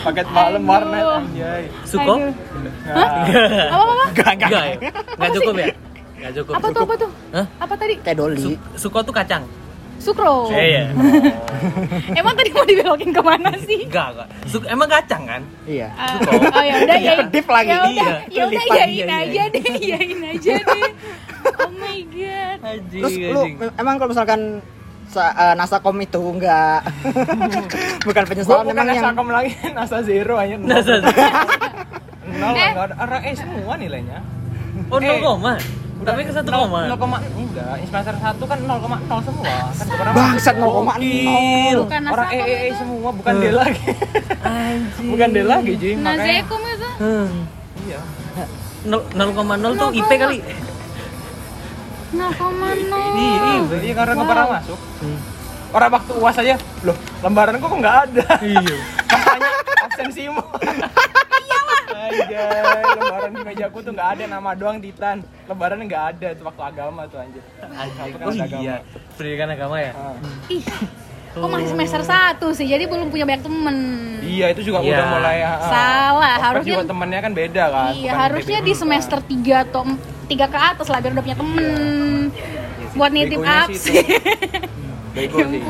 paket 0.00 0.26
malam 0.28 0.60
Aduh. 0.60 0.70
warnet 0.70 1.04
anjay. 1.04 1.62
Suko? 1.82 2.14
Apa 2.86 3.82
apa? 3.84 4.04
Enggak, 4.08 4.30
enggak. 4.32 4.50
Enggak 5.18 5.30
cukup 5.34 5.54
ya? 5.54 5.66
Enggak 6.16 6.32
cukup. 6.34 6.52
Apa 6.54 6.66
tuh 6.68 6.82
apa 6.82 6.94
tuh? 6.96 7.10
Hah? 7.30 7.46
Apa 7.58 7.74
tadi? 7.74 7.94
Kayak 7.98 8.16
Doli. 8.16 8.40
Su- 8.40 8.60
Suko 8.78 8.98
tuh 9.02 9.12
kacang. 9.12 9.44
Sukro. 9.98 10.46
Iya. 10.48 10.94
Emang 12.18 12.32
tadi 12.32 12.50
mau 12.50 12.62
dibelokin 12.62 13.10
ke 13.10 13.18
mana 13.18 13.50
sih? 13.60 13.82
Enggak, 13.84 14.14
enggak. 14.14 14.28
Suk- 14.46 14.64
emang 14.64 14.86
kacang 14.86 15.22
kan? 15.24 15.42
Iya. 15.64 15.90
Ah, 15.92 16.16
oh 16.48 16.62
ya 16.62 16.74
udah 16.80 16.98
ya. 17.04 17.12
Kedip 17.20 17.46
lagi. 17.46 17.68
Ya 17.68 17.78
udah, 17.78 17.90
Iya, 17.90 18.08
ya 18.28 18.42
udah 18.46 18.62
yain 18.64 18.88
iya, 18.88 19.04
iya. 19.04 19.16
aja 19.18 19.42
deh, 19.50 19.64
yain 19.76 20.20
aja 20.24 20.54
deh. 20.56 20.90
Oh 21.58 21.72
my 21.72 21.98
god. 22.08 22.58
Anjing, 22.60 23.00
Terus 23.00 23.14
lu 23.16 23.42
me- 23.56 23.74
emang 23.74 23.94
kalau 23.96 24.10
misalkan 24.10 24.40
sa- 25.08 25.32
eh, 25.32 25.54
Nasakom 25.54 25.96
itu 25.96 26.20
enggak 26.20 26.82
bukan 28.04 28.22
penyesalan 28.24 28.62
bukan 28.62 28.74
memang 28.76 28.86
yang 28.88 29.04
Nasakom 29.04 29.28
lagi, 29.28 29.50
NASA 29.72 29.98
Zero 30.00 30.34
aja. 30.36 30.54
Nol, 30.54 30.68
Nasa. 30.68 30.94
nol 32.28 32.52
Eh. 32.54 32.68
enggak 32.68 32.84
ada. 32.84 32.94
Arah 32.96 33.20
E 33.22 33.30
semua 33.32 33.74
nilainya. 33.74 34.18
Oh, 34.88 34.98
Eh. 34.98 35.18
0 35.18 35.58
koma. 35.98 36.06
Tapi 36.06 36.20
ke 36.22 36.32
1 36.32 36.46
Nol- 36.46 36.60
koma. 36.62 36.80
0, 36.86 36.94
koma 36.96 37.16
enggak, 37.20 37.74
semester 37.82 38.14
1 38.14 38.38
kan 38.40 38.58
0,0 38.60 39.18
semua. 39.20 39.54
Kan 39.68 39.86
orang 39.92 40.14
bangsat 40.14 40.54
0,0 40.54 40.66
Gokil. 40.88 41.78
Bukan 41.82 42.02
orang 42.04 42.28
Nasakom 42.28 42.46
EEE 42.46 42.58
itu. 42.64 42.76
semua, 42.78 43.10
bukan 43.10 43.32
D 43.34 43.44
lagi. 43.50 43.82
Anjing. 44.40 45.08
bukan 45.10 45.28
D 45.28 45.38
lagi, 45.42 45.72
Ji. 45.74 45.90
Makanya 45.94 46.16
Nazekum 46.16 46.60
itu. 46.64 46.88
Hmm. 46.98 47.28
iya. 47.84 48.00
0,0 48.86 49.10
tuh 49.74 49.88
IP 49.92 50.10
kali. 50.14 50.38
0,0. 52.08 52.16
Iya, 53.12 53.52
Iya, 53.78 53.92
karena 53.92 54.12
nggak 54.14 54.28
pernah 54.28 54.46
masuk. 54.54 54.78
Orang 55.68 55.90
waktu 55.92 56.12
UAS 56.16 56.38
aja, 56.38 56.56
loh, 56.80 56.96
lembaran 57.20 57.60
kok 57.60 57.68
nggak 57.68 57.96
ada. 58.06 58.26
Iya. 58.40 58.76
Makanya 59.12 59.50
absensimu. 59.84 60.40
Iya. 62.08 62.44
Anjay, 62.48 62.92
lembaran 62.96 63.30
di 63.30 63.42
mejaku 63.44 63.78
tuh 63.84 63.92
nggak 63.92 64.08
ada 64.16 64.22
nama 64.26 64.50
doang 64.56 64.78
Titan. 64.80 65.16
Lembaran 65.44 65.78
nggak 65.84 66.04
ada 66.16 66.26
itu 66.32 66.42
waktu 66.44 66.62
agama 66.64 67.00
tuh 67.06 67.18
anjir. 67.20 67.42
Anjing. 67.60 68.10
Kan 68.16 68.24
Oh 68.24 68.34
iya. 68.34 68.76
Pendidikan 69.14 69.48
agama 69.52 69.76
ya? 69.78 69.92
Ah. 69.92 70.16
Ih. 70.48 70.64
Kok 71.28 71.46
masih 71.46 71.68
semester 71.70 72.02
1 72.02 72.56
sih? 72.56 72.66
Jadi 72.66 72.84
belum 72.88 73.12
punya 73.12 73.22
banyak 73.28 73.44
temen. 73.44 73.76
Iya, 74.24 74.46
itu 74.50 74.72
juga 74.72 74.82
Iya. 74.82 74.96
udah 74.96 75.06
mulai 75.12 75.38
ah, 75.44 75.56
Salah, 75.60 76.34
harusnya 76.40 76.74
juga 76.74 76.88
temennya 76.88 77.20
kan 77.22 77.32
beda 77.36 77.64
kan. 77.70 77.92
Iya, 77.94 78.12
bukan 78.12 78.22
harusnya 78.26 78.58
di 78.64 78.72
semester 78.74 79.18
3 79.22 79.54
atau 79.68 79.82
3 80.26 80.46
ke 80.48 80.58
atas 80.58 80.86
lah 80.88 80.98
biar 80.98 81.12
udah 81.14 81.24
punya 81.24 81.38
temen. 81.38 82.32
Buat 82.96 83.10
nitip 83.14 83.38
sih 83.38 83.46
absen. 83.46 83.94
Bego 85.14 85.38
sih. 85.46 85.62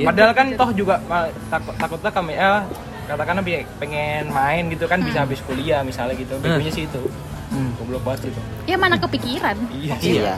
Ya, 0.00 0.06
Padahal 0.08 0.32
kan 0.32 0.46
toh 0.56 0.70
juga 0.72 0.96
takut 1.50 1.74
takutnya 1.76 2.10
kami 2.14 2.32
ya 2.32 2.64
katakanlah 3.10 3.42
bi- 3.42 3.66
pengen 3.76 4.30
main 4.30 4.66
gitu 4.66 4.84
kan 4.84 4.98
bisa 4.98 5.22
habis 5.22 5.42
kuliah 5.42 5.82
misalnya 5.82 6.14
gitu. 6.14 6.36
Begonya 6.36 6.70
sih 6.70 6.84
itu. 6.84 7.02
Hmm. 7.50 7.74
Goblok 7.76 8.02
banget 8.04 8.30
itu. 8.30 8.40
Ya 8.64 8.76
mana 8.76 8.94
kepikiran. 8.96 9.56
Iya 9.70 9.94
sih. 9.98 10.12
Iya. 10.16 10.34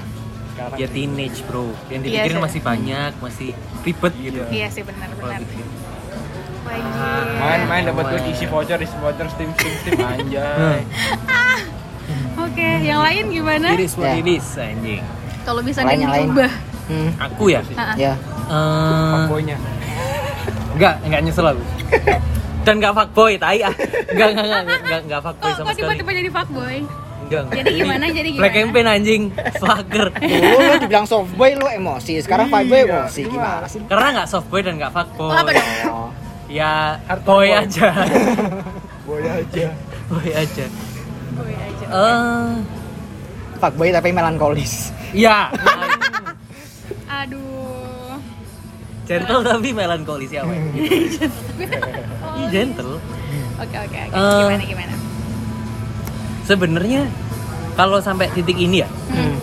Sekarang 0.53 0.77
Ya 0.77 0.87
teenage, 0.87 1.39
Bro. 1.45 1.69
Yang 1.87 2.01
Iya 2.03 2.07
dipikirin 2.07 2.33
sih. 2.35 2.45
masih 2.45 2.61
banyak, 2.63 3.13
masih 3.19 3.49
ribet 3.83 4.15
gitu. 4.19 4.41
Iya. 4.41 4.49
Iya 4.51 4.67
sih 4.73 4.83
benar-benar. 4.83 5.41
Wajib. 5.41 5.67
main-main 7.35 7.85
dapat 7.85 8.05
duit 8.09 8.23
Main. 8.23 8.33
isi 8.33 8.47
voucher 8.47 8.79
isi 8.81 8.97
voucher 8.97 9.27
steam 9.29 9.51
steam 9.53 9.75
steam 9.77 9.99
anjay 10.09 10.81
Oke, 12.35 12.69
yang 12.81 13.03
lain 13.03 13.29
gimana? 13.29 13.77
Iris 13.77 13.93
what 13.95 14.09
Ya. 14.09 14.25
is, 14.25 14.47
anjing. 14.57 15.05
Kalau 15.43 15.61
bisa 15.61 15.85
Lain, 15.85 16.01
yang 16.01 16.11
diubah. 16.11 16.49
Hmm. 16.87 17.11
Aku 17.21 17.45
ya? 17.49 17.61
Ah, 17.75 17.83
ah. 17.85 17.95
Ya. 17.95 18.13
Eh, 18.43 19.11
fuckboynya 19.13 19.57
enggak, 20.73 20.95
enggak 21.03 21.21
nyesel 21.23 21.47
aku. 21.47 21.63
Dan 22.63 22.75
enggak 22.79 22.95
fuckboy, 22.95 23.33
tai 23.37 23.59
ah. 23.61 23.75
Enggak, 24.07 24.29
enggak, 24.31 24.47
enggak, 24.47 24.63
enggak, 24.79 25.01
enggak 25.03 25.21
fuckboy 25.21 25.43
Kok, 25.45 25.53
sama 25.53 25.65
kok 25.65 25.73
sekali. 25.73 25.81
tiba-tiba 25.83 26.11
jadi 26.15 26.31
fuckboy? 26.31 26.77
Enggak, 27.23 27.41
enggak. 27.43 27.57
Jadi 27.59 27.71
gimana? 27.75 28.05
Jadi 28.09 28.29
gimana? 28.29 28.43
Black 28.43 28.55
campaign 28.55 28.87
anjing, 28.89 29.23
fucker. 29.59 30.07
Dulu 30.15 30.57
lu 30.61 30.75
dibilang 30.79 31.07
softboy 31.07 31.51
lu 31.55 31.67
emosi, 31.67 32.13
sekarang 32.21 32.47
fuckboy 32.49 32.81
Iya, 32.81 33.03
emosi 33.03 33.21
gimana 33.27 33.67
sih? 33.67 33.81
Karena 33.85 34.07
enggak 34.13 34.29
softboy 34.29 34.61
dan 34.61 34.73
enggak 34.77 34.91
Oh, 34.91 34.95
apa 34.95 35.03
fuckboy. 35.03 35.55
dong? 35.55 35.69
Oh. 35.89 36.09
Ya 36.47 37.01
Hardcore 37.03 37.25
boy 37.25 37.49
boy. 37.49 37.59
aja. 37.59 37.89
boy 39.09 39.23
aja 39.25 39.67
boy 40.07 40.29
aja. 40.29 40.67
Boy 41.33 41.53
aja. 41.57 41.87
Eh, 41.89 42.51
Fuckboy 43.57 43.89
tapi 43.89 44.11
melankolis. 44.11 44.93
ya. 45.13 45.49
Aduh. 47.09 47.62
Gentle 49.15 49.43
tapi 49.51 49.69
melankolis 49.71 50.31
ya, 50.31 50.43
Wek. 50.43 50.61
Ih, 52.39 52.47
gentle. 52.49 52.97
Oke, 53.59 53.77
oke, 53.79 53.99
oke. 54.03 54.17
Eh. 54.17 54.39
Gimana 54.41 54.65
gimana? 54.65 54.95
Sebenarnya 56.43 57.03
kalau 57.73 57.99
sampai 57.99 58.29
titik 58.31 58.57
ini 58.57 58.81
ya, 58.81 58.89
Hmm. 59.09 59.37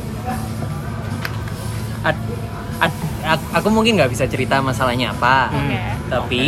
ad- 2.02 2.28
ad- 2.80 3.04
ak- 3.24 3.50
aku 3.54 3.68
mungkin 3.70 3.96
nggak 3.96 4.10
bisa 4.10 4.26
cerita 4.26 4.60
masalahnya 4.60 5.12
apa, 5.12 5.50
Oke. 5.50 5.80
tapi 6.10 6.44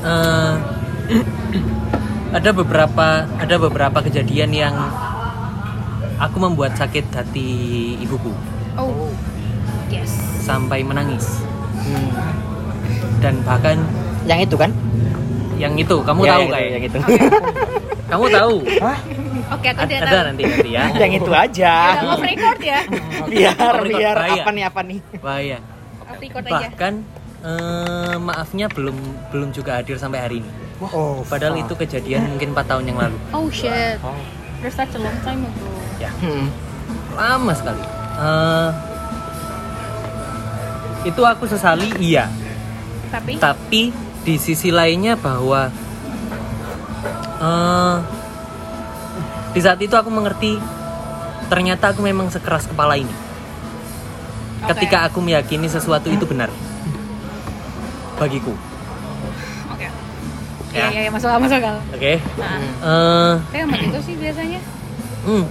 eh, 0.00 0.52
ada 2.36 2.50
beberapa 2.50 3.06
ada 3.28 3.56
beberapa 3.58 3.98
kejadian 4.00 4.50
yang 4.50 4.74
aku 6.16 6.36
membuat 6.38 6.74
sakit 6.74 7.10
hati 7.10 7.50
ibuku 7.98 8.30
Oh. 8.72 9.10
Yes. 9.88 10.14
sampai 10.40 10.80
menangis 10.80 11.42
Hmm. 11.80 12.08
dan 13.18 13.34
bahkan 13.42 13.76
Yang 14.22 14.40
itu 14.46 14.56
kan? 14.56 14.70
yang 15.56 15.74
itu 15.74 15.96
kamu 15.98 16.20
Ya, 16.22 16.30
tahu 16.30 16.40
yang 16.40 16.42
itu, 16.42 16.54
kayak 16.54 16.70
yang 16.70 16.84
itu. 16.84 16.98
kamu 18.10 18.24
tahu 18.30 18.54
Oke, 19.50 19.66
aku 19.68 19.82
tidak 19.84 20.00
ada 20.00 20.12
tahu. 20.14 20.26
nanti 20.26 20.42
nanti 20.46 20.70
ya 20.70 20.84
yang 20.94 21.12
itu 21.12 21.30
aja. 21.30 21.74
Udah 21.92 22.06
off 22.08 22.22
record 22.22 22.60
ya. 22.62 22.80
biar 23.30 23.52
Record 23.52 23.84
biar 23.90 24.16
bahaya. 24.16 24.32
apa 24.38 24.50
nih 24.50 24.64
apa 24.64 24.80
nih? 24.82 24.98
bahaya 25.18 25.58
Off 26.02 26.18
record 26.18 26.44
aja. 26.44 26.54
bahkan 26.64 26.92
eh, 27.40 28.14
maafnya 28.16 28.66
belum 28.68 28.96
belum 29.28 29.48
juga 29.50 29.76
hadir 29.76 29.96
sampai 29.96 30.18
hari 30.18 30.36
ini 30.38 30.50
Oh, 30.82 31.20
padahal 31.24 31.52
fuck. 31.54 31.62
itu 31.62 31.74
kejadian 31.78 32.24
mungkin 32.26 32.48
4 32.50 32.64
tahun 32.66 32.84
yang 32.86 32.98
lalu 32.98 33.16
Oh 33.30 33.46
shit. 33.50 34.00
oh. 34.00 34.16
There's 34.58 34.72
such 34.72 34.92
a 34.92 34.98
long 34.98 35.16
time 35.20 35.42
ago. 35.42 35.68
ya 35.98 36.08
Hmm. 36.16 36.48
lama 37.12 37.52
sekali 37.52 37.82
Eh, 38.16 38.68
itu 41.04 41.22
aku 41.24 41.48
sesali 41.48 41.88
iya 42.00 42.28
Tapi 43.10 43.40
tapi 43.40 43.82
di 44.20 44.34
sisi 44.36 44.68
lainnya 44.68 45.16
bahwa 45.16 45.72
eh, 47.40 47.96
di 49.50 49.60
saat 49.60 49.80
itu 49.80 49.96
aku 49.96 50.12
mengerti 50.12 50.60
ternyata 51.50 51.90
aku 51.90 52.04
memang 52.04 52.30
sekeras 52.30 52.68
kepala 52.68 52.94
ini 53.00 53.10
Oke. 54.62 54.76
ketika 54.76 55.08
aku 55.08 55.18
meyakini 55.24 55.66
sesuatu 55.66 56.12
itu 56.12 56.22
benar 56.28 56.52
bagiku 58.20 58.52
Oke. 59.72 59.88
Ya. 59.88 59.90
Iya, 60.70 60.86
iya, 60.92 61.00
iya, 61.08 61.10
masuk 61.10 61.32
masuk 61.40 61.58
oke 61.96 62.14
Nah, 62.38 62.58
Eh, 62.60 63.34
tapi 63.50 63.58
emang 63.58 63.80
gitu 63.90 63.98
sih 64.06 64.14
biasanya. 64.14 64.60
Hmm. 65.26 65.44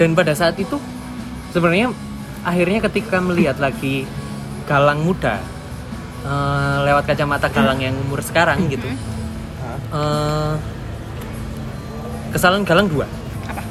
Dan 0.00 0.16
pada 0.16 0.32
saat 0.32 0.56
itu 0.56 0.80
sebenarnya 1.52 1.92
akhirnya 2.42 2.82
ketika 2.90 3.22
melihat 3.22 3.56
lagi 3.58 4.06
galang 4.66 5.02
muda 5.02 5.38
eh, 6.22 6.76
lewat 6.86 7.06
kacamata 7.06 7.46
galang 7.50 7.78
yang 7.78 7.94
umur 8.06 8.22
sekarang 8.22 8.66
gitu, 8.70 8.86
eh, 9.90 10.54
kesalahan 12.30 12.62
galang 12.62 12.86
dua, 12.86 13.06
Apa? 13.46 13.62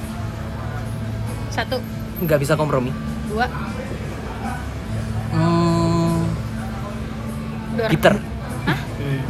Satu, 1.52 1.80
nggak 2.24 2.40
bisa 2.40 2.54
kompromi. 2.56 2.92
dua, 3.32 3.48
Hmm, 5.32 6.28
bitter, 7.88 8.20
Hah? 8.68 8.80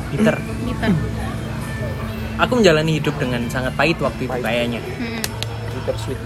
Bitter. 0.10 0.36
Gitu. 0.41 0.89
Aku 2.41 2.57
menjalani 2.57 2.98
hidup 2.98 3.13
dengan 3.21 3.45
sangat 3.53 3.77
pahit 3.77 4.01
waktu 4.01 4.25
itu 4.25 4.38
kayaknya, 4.41 4.81
bitter 5.77 5.95
sweet 6.01 6.17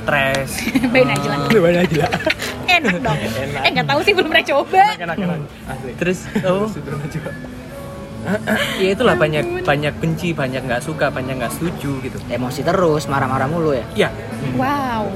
stres. 0.00 0.50
Bain 0.92 1.08
aja 1.08 1.28
lah. 1.28 1.38
mana 1.46 1.80
aja 1.84 1.96
lah 2.04 2.12
Enak 2.80 2.96
dong. 3.02 3.18
Enak. 3.18 3.60
Eh 3.66 3.70
nggak 3.76 3.88
tahu 3.88 4.00
sih 4.00 4.12
belum 4.16 4.28
pernah 4.30 4.46
coba. 4.46 4.82
enak 4.96 5.16
enak 5.18 5.38
asli 5.68 5.92
Terus, 5.98 6.18
oh, 6.48 6.66
ya 8.76 8.88
itulah 8.92 9.16
banyak 9.16 9.64
banyak 9.64 9.94
benci, 9.96 10.36
banyak 10.36 10.62
nggak 10.64 10.82
suka, 10.84 11.08
banyak 11.08 11.40
nggak 11.40 11.52
setuju 11.56 12.00
gitu. 12.04 12.18
Emosi 12.28 12.60
terus, 12.60 13.08
marah-marah 13.08 13.48
mulu 13.48 13.72
ya. 13.72 13.84
Ya, 13.96 14.08
Wow. 14.56 15.08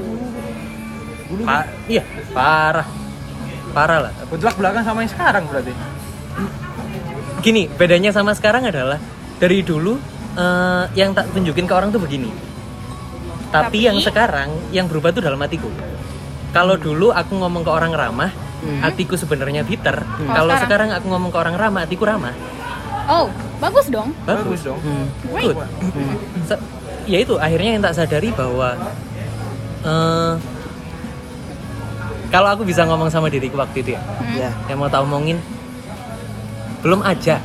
Pa- 1.41 1.69
iya, 1.89 2.05
parah. 2.31 2.85
Parah 3.73 4.09
lah. 4.09 4.13
Betul 4.29 4.53
belakang 4.55 4.85
sama 4.85 5.03
yang 5.03 5.11
sekarang 5.11 5.43
berarti 5.49 5.73
Gini, 7.41 7.69
bedanya 7.69 8.09
sama 8.09 8.33
sekarang 8.33 8.65
adalah 8.65 8.97
dari 9.37 9.61
dulu 9.61 9.97
eh, 10.33 10.83
yang 10.97 11.13
tak 11.13 11.29
tunjukin 11.33 11.69
ke 11.69 11.73
orang 11.73 11.93
tuh 11.93 12.01
begini. 12.01 12.29
Tapi- 13.57 13.63
Tapi, 13.65 13.79
yang 13.81 13.97
sekarang 13.99 14.49
yang 14.69 14.85
berubah 14.85 15.09
tuh 15.09 15.21
dalam 15.21 15.37
hatiku. 15.37 15.71
Kalau 16.51 16.75
dulu 16.75 17.09
aku 17.09 17.35
ngomong 17.35 17.61
ke 17.61 17.69
orang 17.69 17.91
ramah, 17.91 18.31
Hmm. 18.57 18.79
hatiku 18.81 19.15
sebenarnya 19.15 19.61
bitter. 19.61 19.95
Kalau 19.95 20.27
Kalau 20.27 20.53
sekarang? 20.53 20.89
sekarang 20.89 20.89
aku 20.93 21.05
ngomong 21.07 21.29
ke 21.29 21.37
orang 21.37 21.55
ramah, 21.55 21.81
hatiku 21.83 22.03
ramah. 22.03 22.31
Oh, 23.05 23.29
bagus 23.57 23.85
dong. 23.87 24.09
bagus 24.23 24.61
dong 24.61 24.79
Hmm. 24.79 25.05
Good. 25.29 25.55
Se- 26.43 26.63
ya 27.05 27.17
itu 27.19 27.37
akhirnya 27.37 27.71
yang 27.71 27.83
tak 27.83 27.93
sadari 27.93 28.29
bahwa 28.29 28.73
eh, 29.83 30.33
kalau 32.27 32.49
aku 32.49 32.65
bisa 32.65 32.81
ngomong 32.83 33.07
sama 33.07 33.29
diriku 33.29 33.55
waktu 33.55 33.79
itu 33.79 33.93
ya 33.93 34.01
Hmm. 34.01 34.33
Ya. 34.35 34.49
yang 34.65 34.77
mau 34.77 34.89
tak 34.89 35.05
omongin 35.05 35.37
belum 36.81 37.01
aja 37.01 37.37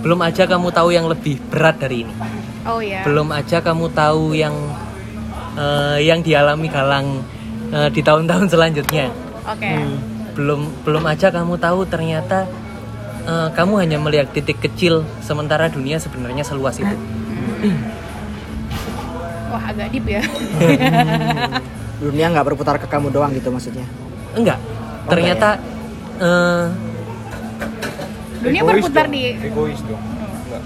belum 0.00 0.20
aja 0.20 0.44
kamu 0.44 0.70
tahu 0.70 0.88
yang 0.90 1.06
lebih 1.06 1.42
berat 1.44 1.76
dari 1.76 2.06
ini 2.06 2.14
Oh 2.62 2.78
iya. 2.78 3.02
belum 3.02 3.28
aja 3.28 3.58
kamu 3.58 3.90
tahu 3.90 4.32
yang 4.32 4.54
eh, 5.54 5.98
yang 6.02 6.20
dialami 6.20 6.66
Galang 6.68 7.22
eh, 7.70 7.88
di 7.90 8.00
tahun-tahun 8.00 8.46
selanjutnya 8.48 9.08
Oke. 9.44 9.68
Hmm. 9.68 9.96
belum 10.34 10.60
belum 10.82 11.04
aja 11.06 11.30
kamu 11.30 11.54
tahu 11.58 11.86
ternyata 11.86 12.46
eh, 13.24 13.48
kamu 13.52 13.72
hanya 13.80 13.98
melihat 13.98 14.30
titik 14.30 14.58
kecil 14.58 15.02
sementara 15.20 15.68
dunia 15.68 15.96
sebenarnya 15.96 16.42
seluas 16.42 16.78
itu 16.78 16.96
Wah 19.54 19.70
agak 19.70 19.94
deep 19.94 20.02
ya. 20.10 20.18
Dunia 22.02 22.26
nggak 22.26 22.42
berputar 22.42 22.74
ke 22.74 22.90
kamu 22.90 23.14
doang 23.14 23.30
gitu 23.30 23.54
maksudnya. 23.54 23.86
enggak 24.34 24.58
ternyata 25.06 25.62
eh, 26.18 26.66
Dunia 28.42 28.60
Egois 28.60 28.72
berputar 28.82 29.06
dong, 29.06 29.14
di. 29.14 29.22
egois 29.38 29.80
dong 29.86 30.02
enggak 30.02 30.62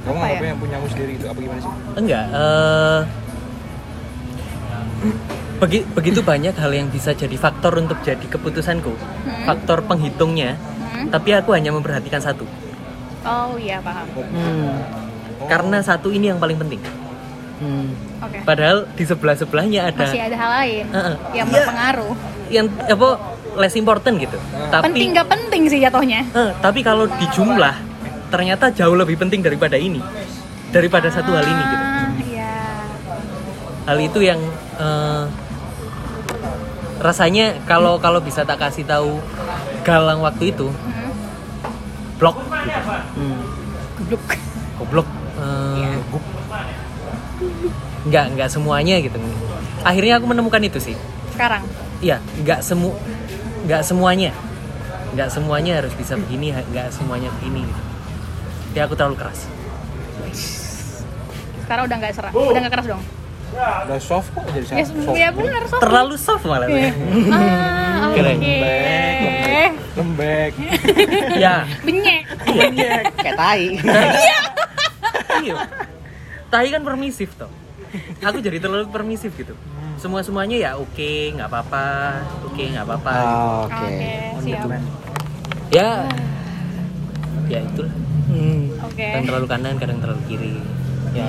kamu 0.00 0.16
Apa 0.16 0.24
nggak 0.24 0.40
ya? 0.40 0.54
punya 0.56 0.76
sendiri 0.88 1.10
gitu 1.20 1.26
apa 1.28 1.38
gimana 1.38 1.60
sih 1.60 1.72
enggak 2.00 2.24
eh, 2.32 3.00
begi- 5.60 5.86
begitu 5.86 6.20
banyak 6.20 6.52
hal 6.52 6.72
yang 6.72 6.88
bisa 6.88 7.12
jadi 7.12 7.36
faktor 7.36 7.76
untuk 7.76 8.00
jadi 8.00 8.22
keputusanku 8.26 8.92
faktor 9.44 9.84
penghitungnya 9.84 10.56
Hmm. 10.90 11.06
tapi 11.08 11.30
aku 11.32 11.52
hanya 11.52 11.70
memperhatikan 11.70 12.18
satu 12.18 12.42
Oh 13.22 13.54
iya 13.54 13.78
paham. 13.78 14.08
Hmm. 14.10 14.74
karena 15.46 15.78
satu 15.80 16.08
ini 16.08 16.28
yang 16.28 16.36
paling 16.36 16.56
penting 16.56 16.80
Hmm. 17.56 17.92
Oke. 18.20 18.40
padahal 18.42 18.88
di 18.90 19.04
sebelah 19.04 19.32
sebelahnya 19.34 19.86
ada 19.86 20.02
Masih 20.02 20.20
ada 20.22 20.34
hal 20.34 20.50
lain 20.58 20.84
Heeh. 20.88 21.14
yang 21.34 21.46
Iya. 21.46 21.54
berpengaruh. 21.54 22.14
yang 22.50 22.66
apa 22.66 23.08
less 23.54 23.74
important 23.74 24.18
gitu 24.18 24.34
tapi 24.68 24.84
Penting 24.90 25.08
gak 25.12 25.28
penting 25.28 25.62
sih 25.66 25.78
jatuhnya. 25.78 26.20
eh, 26.26 26.50
tapi 26.58 26.80
kalau 26.80 27.06
di 27.06 27.26
jumlah 27.28 27.76
ternyata 28.28 28.70
jauh 28.70 28.94
lebih 28.94 29.14
penting 29.16 29.40
daripada 29.40 29.74
ini 29.74 30.00
daripada 30.68 31.06
satu 31.06 31.30
hal 31.30 31.44
ini 31.44 31.62
gitu 31.62 31.76
Ah, 31.76 32.08
Iya. 32.18 32.54
hal 33.86 33.98
itu 34.00 34.18
yang 34.20 34.40
eh, 34.76 35.24
rasanya 37.00 37.56
kalau 37.64 37.96
kalau 37.96 38.20
bisa 38.20 38.44
tak 38.44 38.60
kasih 38.60 38.84
tahu 38.84 39.16
Galang 39.80 40.20
waktu 40.20 40.52
itu 40.52 40.68
Hmm. 40.68 41.08
blok 42.20 42.36
gitu. 42.36 42.80
Hmm. 43.16 43.40
Goblok. 43.96 44.22
goblok 44.76 45.08
eh, 45.34 45.76
Iya. 45.80 45.88
nggak 48.00 48.24
nggak 48.36 48.48
semuanya 48.48 49.00
gitu 49.00 49.16
akhirnya 49.80 50.20
aku 50.20 50.26
menemukan 50.28 50.60
itu 50.60 50.76
sih 50.76 50.96
Sekarang. 51.32 51.64
iya 52.00 52.20
nggak 52.36 52.60
semu 52.60 52.92
nggak 53.64 53.80
semuanya 53.80 54.32
nggak 55.16 55.28
semuanya 55.28 55.80
harus 55.80 55.92
bisa 55.96 56.16
begini 56.16 56.52
nggak 56.52 56.92
semuanya 56.92 57.32
begini 57.40 57.64
gitu. 57.64 57.82
ya 58.72 58.84
aku 58.84 58.92
terlalu 58.94 59.16
keras 59.16 59.48
Sekarang 61.64 61.86
udah 61.86 61.96
nggak 62.02 62.12
serah. 62.12 62.32
Udah 62.34 62.60
nggak 62.60 62.74
keras 62.74 62.86
dong. 62.90 63.02
Udah 63.52 63.98
soft 63.98 64.30
kok 64.30 64.44
jadi 64.48 64.64
Ya, 64.72 64.84
soft 64.84 65.16
ya 65.16 65.28
benar 65.30 65.62
soft. 65.64 65.80
terlalu 65.80 66.14
soft 66.16 66.44
malah 66.44 66.66
Ah, 66.66 66.74
oke. 68.06 68.16
Keren. 68.16 68.38
lembek 68.40 69.72
lembek 69.92 70.52
ya 71.36 71.66
Benyek. 71.80 72.22
Kayak 73.16 73.34
tai. 73.36 73.64
iya 75.40 75.56
tahi 76.46 76.68
kan 76.68 76.82
permisif 76.82 77.34
toh 77.34 77.50
aku 78.20 78.38
jadi 78.38 78.58
terlalu 78.58 78.86
permisif 78.86 79.34
gitu 79.34 79.54
semua 79.96 80.20
semuanya 80.20 80.56
ya 80.56 80.70
oke 80.74 81.10
nggak 81.32 81.46
apa-apa 81.46 81.86
oke 82.44 82.62
nggak 82.62 82.82
apa-apa 82.82 83.14
Oh, 83.16 83.60
Oke. 83.66 83.98
Oke, 84.36 84.46
siap. 84.46 84.68
ya 85.70 85.90
ya 87.46 87.58
itulah 87.60 87.94
Hmm. 88.26 88.70
Oke. 88.80 89.02
kadang 89.04 89.26
terlalu 89.26 89.46
kanan 89.48 89.74
kadang 89.76 89.98
terlalu 89.98 90.22
kiri 90.24 90.54
ya 91.10 91.26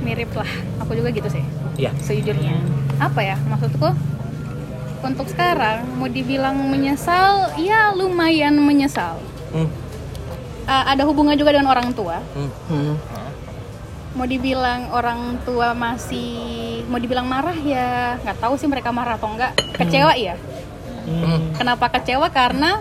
Mirip 0.00 0.32
lah. 0.32 0.48
Aku 0.80 0.92
juga 0.92 1.08
gitu 1.08 1.28
sih. 1.28 1.44
ya 1.76 1.92
Sejujurnya. 1.96 2.56
Apa 2.96 3.20
ya 3.22 3.36
maksudku? 3.42 3.88
Untuk 5.00 5.26
sekarang 5.26 5.88
mau 5.96 6.06
dibilang 6.06 6.52
menyesal, 6.60 7.56
ya 7.56 7.92
lumayan 7.92 8.56
menyesal. 8.56 9.16
hmm, 9.52 9.68
Uh, 10.60 10.84
ada 10.86 11.02
hubungan 11.02 11.34
juga 11.34 11.50
dengan 11.50 11.66
orang 11.66 11.90
tua. 11.90 12.22
hmm, 12.30 12.50
Hmm. 12.68 12.94
Mau 14.12 14.22
dibilang 14.22 14.86
orang 14.90 15.40
tua 15.42 15.72
masih 15.72 16.30
mau 16.86 16.98
dibilang 16.98 17.26
marah 17.26 17.54
ya 17.56 18.14
nggak 18.20 18.38
tahu 18.38 18.54
sih 18.54 18.66
mereka 18.66 18.90
marah 18.90 19.16
atau 19.16 19.30
enggak. 19.30 19.56
Kecewa 19.74 20.14
ya. 20.14 20.36
hmm, 21.06 21.58
Kenapa 21.58 21.90
kecewa? 21.90 22.28
Karena 22.28 22.78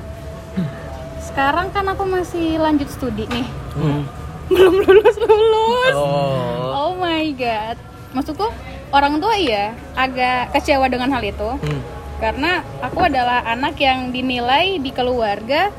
sekarang 1.19 1.69
kan 1.69 1.85
aku 1.87 2.03
masih 2.03 2.57
lanjut 2.57 2.89
studi 2.89 3.25
nih. 3.25 3.47
hmm. 3.73 4.01
Belum 4.53 4.75
lulus 4.79 5.15
lulus. 5.15 5.93
oh 5.93 6.69
Oh 6.71 6.91
my 6.95 7.25
god. 7.33 7.77
Maksudku 8.09 8.49
orang 8.89 9.21
tua 9.21 9.33
iya 9.33 9.71
agak 9.93 10.49
kecewa 10.51 10.89
dengan 10.89 11.09
hal 11.09 11.21
itu 11.21 11.45
hmm, 11.61 11.81
karena 12.17 12.59
aku 12.81 13.05
adalah 13.05 13.45
anak 13.45 13.77
yang 13.77 14.09
dinilai 14.09 14.75
di 14.75 14.89
keluarga 14.89 15.69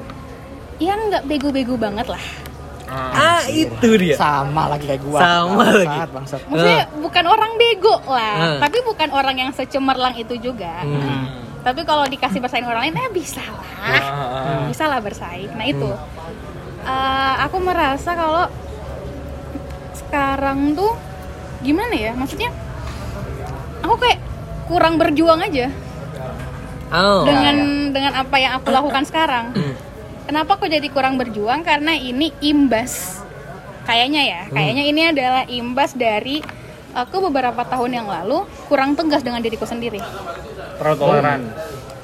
yang 0.79 1.11
nggak 1.11 1.27
bego-bego 1.27 1.75
banget 1.75 2.07
lah. 2.07 2.23
ah 2.91 3.43
itu 3.47 3.87
dia 3.97 4.15
Sama 4.15 4.67
lagi 4.67 4.83
kayak 4.85 5.03
gua. 5.05 5.19
Sama 5.19 5.63
Bangsat, 5.63 5.75
lagi. 5.77 5.99
Bangsat. 6.11 6.41
Maksudnya 6.47 6.83
bukan 6.97 7.25
orang 7.25 7.53
bego 7.55 7.97
lah, 8.05 8.35
Hmm. 8.37 8.59
tapi 8.61 8.79
bukan 8.83 9.09
orang 9.11 9.37
yang 9.37 9.51
secemerlang 9.51 10.15
itu 10.15 10.35
juga. 10.37 10.83
Hmm. 10.83 11.47
Tapi 11.61 11.83
kalau 11.83 12.03
dikasih 12.05 12.41
bersaing 12.41 12.65
orang 12.65 12.89
lain, 12.89 12.97
eh 12.97 13.11
bisa 13.13 13.43
lah, 13.45 13.69
Ah, 13.79 14.65
bisa 14.67 14.87
lah 14.87 14.99
bersaing. 14.99 15.51
Nah 15.53 15.67
itu, 15.67 15.87
Eh, 16.81 17.35
aku 17.39 17.61
merasa 17.61 18.17
kalau 18.17 18.49
sekarang 20.11 20.75
tuh 20.75 20.99
gimana 21.62 21.94
ya? 21.94 22.12
Maksudnya 22.18 22.51
aku 23.87 23.94
kayak 23.94 24.18
kurang 24.66 24.99
berjuang 24.99 25.40
aja 25.42 25.66
oh 26.90 27.23
dengan 27.27 27.57
dengan 27.94 28.12
apa 28.18 28.37
yang 28.42 28.59
aku 28.59 28.75
lakukan 28.75 29.07
sekarang. 29.07 29.55
Hmm. 29.55 29.75
Kenapa 30.27 30.59
aku 30.59 30.66
jadi 30.66 30.87
kurang 30.90 31.18
berjuang? 31.18 31.62
Karena 31.62 31.94
ini 31.94 32.35
imbas. 32.42 33.23
Kayaknya 33.87 34.23
ya, 34.23 34.42
kayaknya 34.46 34.85
ini 34.87 35.03
adalah 35.11 35.42
imbas 35.51 35.90
dari 35.99 36.38
aku 36.94 37.31
beberapa 37.31 37.66
tahun 37.66 37.99
yang 37.99 38.07
lalu 38.07 38.46
kurang 38.70 38.94
tegas 38.94 39.27
dengan 39.27 39.42
diriku 39.42 39.66
sendiri. 39.66 39.99
terlalu 40.79 40.96
toleran 41.03 41.40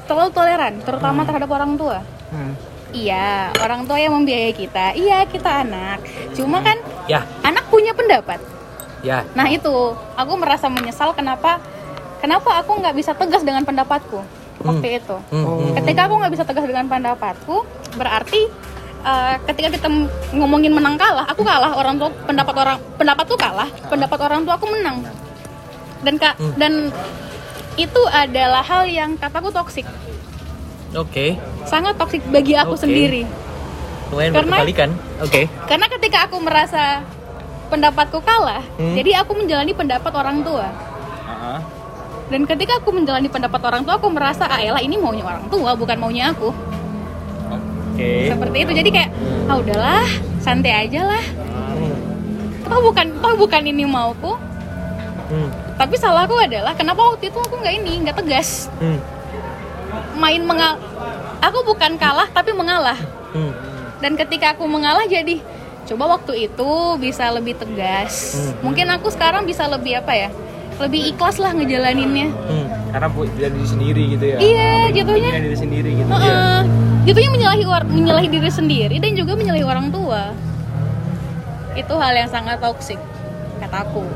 Terlalu 0.07 0.31
toleran, 0.35 0.75
terutama 0.83 1.21
terhadap 1.23 1.51
orang 1.51 1.79
tua. 1.79 2.03
Hmm. 2.35 2.55
Iya, 2.95 3.51
orang 3.63 3.83
tua 3.87 3.99
yang 3.99 4.15
membiayai 4.15 4.55
kita. 4.55 4.95
Iya, 4.95 5.27
kita 5.27 5.67
anak. 5.67 5.99
Cuma 6.39 6.63
kan 6.63 6.79
ya 7.11 7.27
anak 7.43 7.67
punya 7.67 7.91
pendapat. 7.97 8.39
ya 9.05 9.23
Nah 9.35 9.47
itu, 9.51 9.95
aku 10.19 10.33
merasa 10.39 10.71
menyesal 10.71 11.15
kenapa 11.15 11.59
kenapa 12.23 12.63
aku 12.63 12.79
nggak 12.81 12.97
bisa 12.97 13.13
tegas 13.13 13.43
dengan 13.43 13.63
pendapatku 13.63 14.23
waktu 14.65 15.03
itu. 15.03 15.17
hmm, 15.31 15.45
hmm. 15.45 15.75
Ketika 15.83 16.11
aku 16.11 16.15
nggak 16.19 16.33
bisa 16.33 16.45
tegas 16.49 16.65
dengan 16.67 16.87
pendapatku, 16.89 17.63
berarti 17.95 18.51
uh, 19.07 19.35
ketika 19.47 19.69
kita 19.79 19.89
ngomongin 20.35 20.73
menang 20.75 20.99
kalah, 20.99 21.27
aku 21.29 21.47
kalah 21.47 21.77
orang 21.79 22.01
tua 22.01 22.11
pendapat 22.27 22.55
orang 22.57 22.79
pendapatku 22.99 23.37
kalah, 23.39 23.69
pendapat 23.87 24.19
orang 24.19 24.41
tua 24.43 24.55
aku 24.59 24.67
menang. 24.71 25.07
Dan 26.03 26.19
kak 26.19 26.35
dan 26.59 26.91
itu 27.77 28.03
adalah 28.09 28.65
hal 28.65 28.89
yang 28.89 29.21
kataku 29.21 29.53
toksik, 29.53 29.85
oke 30.93 31.27
sangat 31.65 31.95
toksik 31.97 32.23
bagi 32.29 32.55
aku 32.55 32.75
Oke. 32.75 32.87
sendiri. 32.87 33.23
lumayan 34.07 34.33
Karena- 34.33 34.63
oke 35.19 35.43
Karena 35.67 35.87
ketika 35.91 36.19
aku 36.25 36.37
merasa 36.39 37.03
pendapatku 37.67 38.23
kalah, 38.23 38.63
Hmm. 38.79 38.95
jadi 38.95 39.19
aku 39.19 39.35
menjalani 39.35 39.75
pendapat 39.75 40.15
orang 40.15 40.47
tua. 40.47 40.71
Ah. 41.27 41.59
Dan 42.27 42.47
ketika 42.47 42.79
aku 42.79 42.95
menjalani 42.95 43.27
pendapat 43.27 43.59
orang 43.61 43.83
tua, 43.83 43.99
aku 43.99 44.07
merasa 44.07 44.47
ah 44.47 44.59
elah 44.59 44.79
ini 44.79 44.95
maunya 44.95 45.23
orang 45.23 45.51
tua, 45.51 45.75
bukan 45.75 45.99
maunya 45.99 46.31
aku. 46.31 46.55
oke 47.91 48.11
Seperti 48.29 48.57
itu. 48.61 48.73
Jadi 48.73 48.91
kayak 48.93 49.11
ah 49.47 49.57
udahlah, 49.57 50.07
santai 50.39 50.87
aja 50.87 51.03
lah. 51.05 51.25
Hmm, 51.75 51.97
Toh 52.63 52.79
bukan 52.81 53.07
toh 53.19 53.35
bukan 53.35 53.63
ini 53.65 53.83
mauku. 53.83 54.39
hmm, 55.27 55.49
Tapi 55.77 55.95
salahku 55.99 56.35
adalah 56.37 56.71
kenapa 56.73 57.03
waktu 57.05 57.27
itu 57.27 57.39
aku 57.41 57.59
nggak 57.59 57.75
ini, 57.77 58.07
nggak 58.07 58.17
tegas. 58.17 58.71
hmm, 58.79 58.99
Main 60.17 60.43
mengal 60.43 60.81
Aku 61.45 61.63
bukan 61.63 61.95
kalah 62.01 62.27
tapi 62.33 62.51
mengalah. 62.57 62.97
hmm. 63.37 63.53
Dan 64.01 64.13
ketika 64.17 64.53
aku 64.57 64.65
mengalah 64.67 65.05
jadi 65.07 65.41
coba 65.87 66.19
waktu 66.19 66.51
itu 66.51 66.71
bisa 66.99 67.29
lebih 67.31 67.55
tegas. 67.55 68.35
Hmm. 68.35 68.73
Mungkin 68.73 68.89
aku 68.91 69.13
sekarang 69.13 69.47
bisa 69.47 69.69
lebih 69.69 70.01
apa 70.01 70.13
ya? 70.17 70.29
Lebih 70.77 71.15
ikhlas 71.15 71.41
lah 71.41 71.53
ngejalaninnya. 71.53 72.29
hmm. 72.33 72.67
karena 72.93 73.09
bu 73.13 73.29
jadi 73.37 73.53
diri 73.53 73.69
sendiri 73.69 74.03
gitu 74.17 74.25
ya 74.25 74.37
Iya, 74.41 74.73
jatuhnya. 74.93 75.31
Diri 75.37 75.59
sendiri 75.59 75.91
gitu 76.01 76.09
Heeh. 76.09 76.61
Jatuhnya 77.07 77.31
menyalahi 77.31 77.65
menyalahi 77.93 78.29
diri 78.33 78.51
sendiri 78.51 78.97
dan 78.99 79.13
juga 79.13 79.37
menyalahi 79.37 79.65
orang 79.69 79.93
tua. 79.93 80.33
Itu 81.77 81.93
hal 82.01 82.17
yang 82.17 82.31
sangat 82.33 82.57
toksik 82.59 82.97
kataku. 83.61 84.09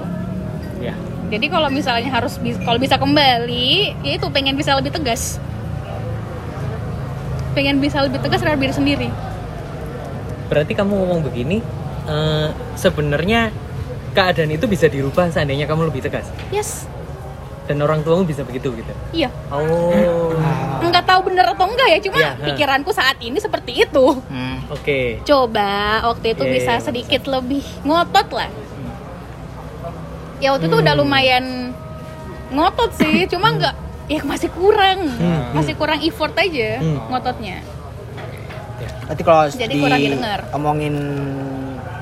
ya 0.81 0.97
Jadi 1.29 1.47
kalau 1.47 1.69
misalnya 1.69 2.09
harus 2.11 2.41
kalau 2.65 2.81
bisa 2.81 2.97
kembali, 2.97 4.01
ya 4.03 4.13
itu 4.17 4.27
pengen 4.33 4.57
bisa 4.57 4.73
lebih 4.75 4.91
tegas. 4.91 5.37
Pengen 7.51 7.79
bisa 7.79 8.01
lebih 8.01 8.19
tegas 8.19 8.39
terhadap 8.39 8.61
diri 8.61 8.73
sendiri. 8.73 9.09
Berarti 10.47 10.73
kamu 10.73 10.93
ngomong 10.93 11.21
begini, 11.23 11.63
eh, 12.05 12.49
sebenarnya 12.75 13.51
keadaan 14.11 14.51
itu 14.51 14.67
bisa 14.67 14.87
dirubah 14.87 15.31
seandainya 15.31 15.65
kamu 15.65 15.87
lebih 15.87 16.03
tegas 16.03 16.27
Yes, 16.51 16.91
dan 17.65 17.79
orang 17.79 18.03
tuamu 18.03 18.27
bisa 18.27 18.43
begitu 18.43 18.75
gitu. 18.75 18.91
iya. 19.13 19.31
Oh, 19.47 20.35
Nggak 20.81 21.07
tahu 21.07 21.31
bener 21.31 21.47
atau 21.47 21.71
enggak 21.71 21.89
ya, 21.89 21.99
cuma 22.01 22.19
Iya, 22.19 22.31
pikiranku 22.43 22.91
saat 22.91 23.15
ini 23.21 23.39
seperti 23.39 23.81
itu. 23.81 24.07
Hmm. 24.27 24.59
oke. 24.67 25.23
Coba 25.23 25.71
waktu 26.05 26.35
itu 26.35 26.43
Iya, 26.43 26.53
bisa 26.53 26.73
iya, 26.73 26.83
sedikit 26.83 27.23
lebih 27.27 27.63
ngotot 27.85 28.29
lah. 28.33 28.51
Ya 30.41 30.51
waktu 30.51 30.67
itu 30.67 30.77
udah 30.77 30.95
Hmm. 30.97 31.03
lumayan 31.05 31.45
ngotot 32.51 32.91
sih, 32.93 33.31
cuma 33.31 33.55
nggak 33.55 33.75
ya 34.11 34.20
masih 34.27 34.51
kurang, 34.51 35.07
Hmm. 35.07 35.55
masih 35.55 35.79
kurang 35.79 36.03
effort 36.03 36.35
aja 36.35 36.83
Hmm. 36.83 36.99
ngototnya. 37.07 37.62
Berarti 39.07 39.23
kalau 39.23 39.42
Jadi 39.46 39.70
di 39.70 39.79
kurang 39.79 40.01
didengar. 40.01 40.40
omongin 40.51 40.94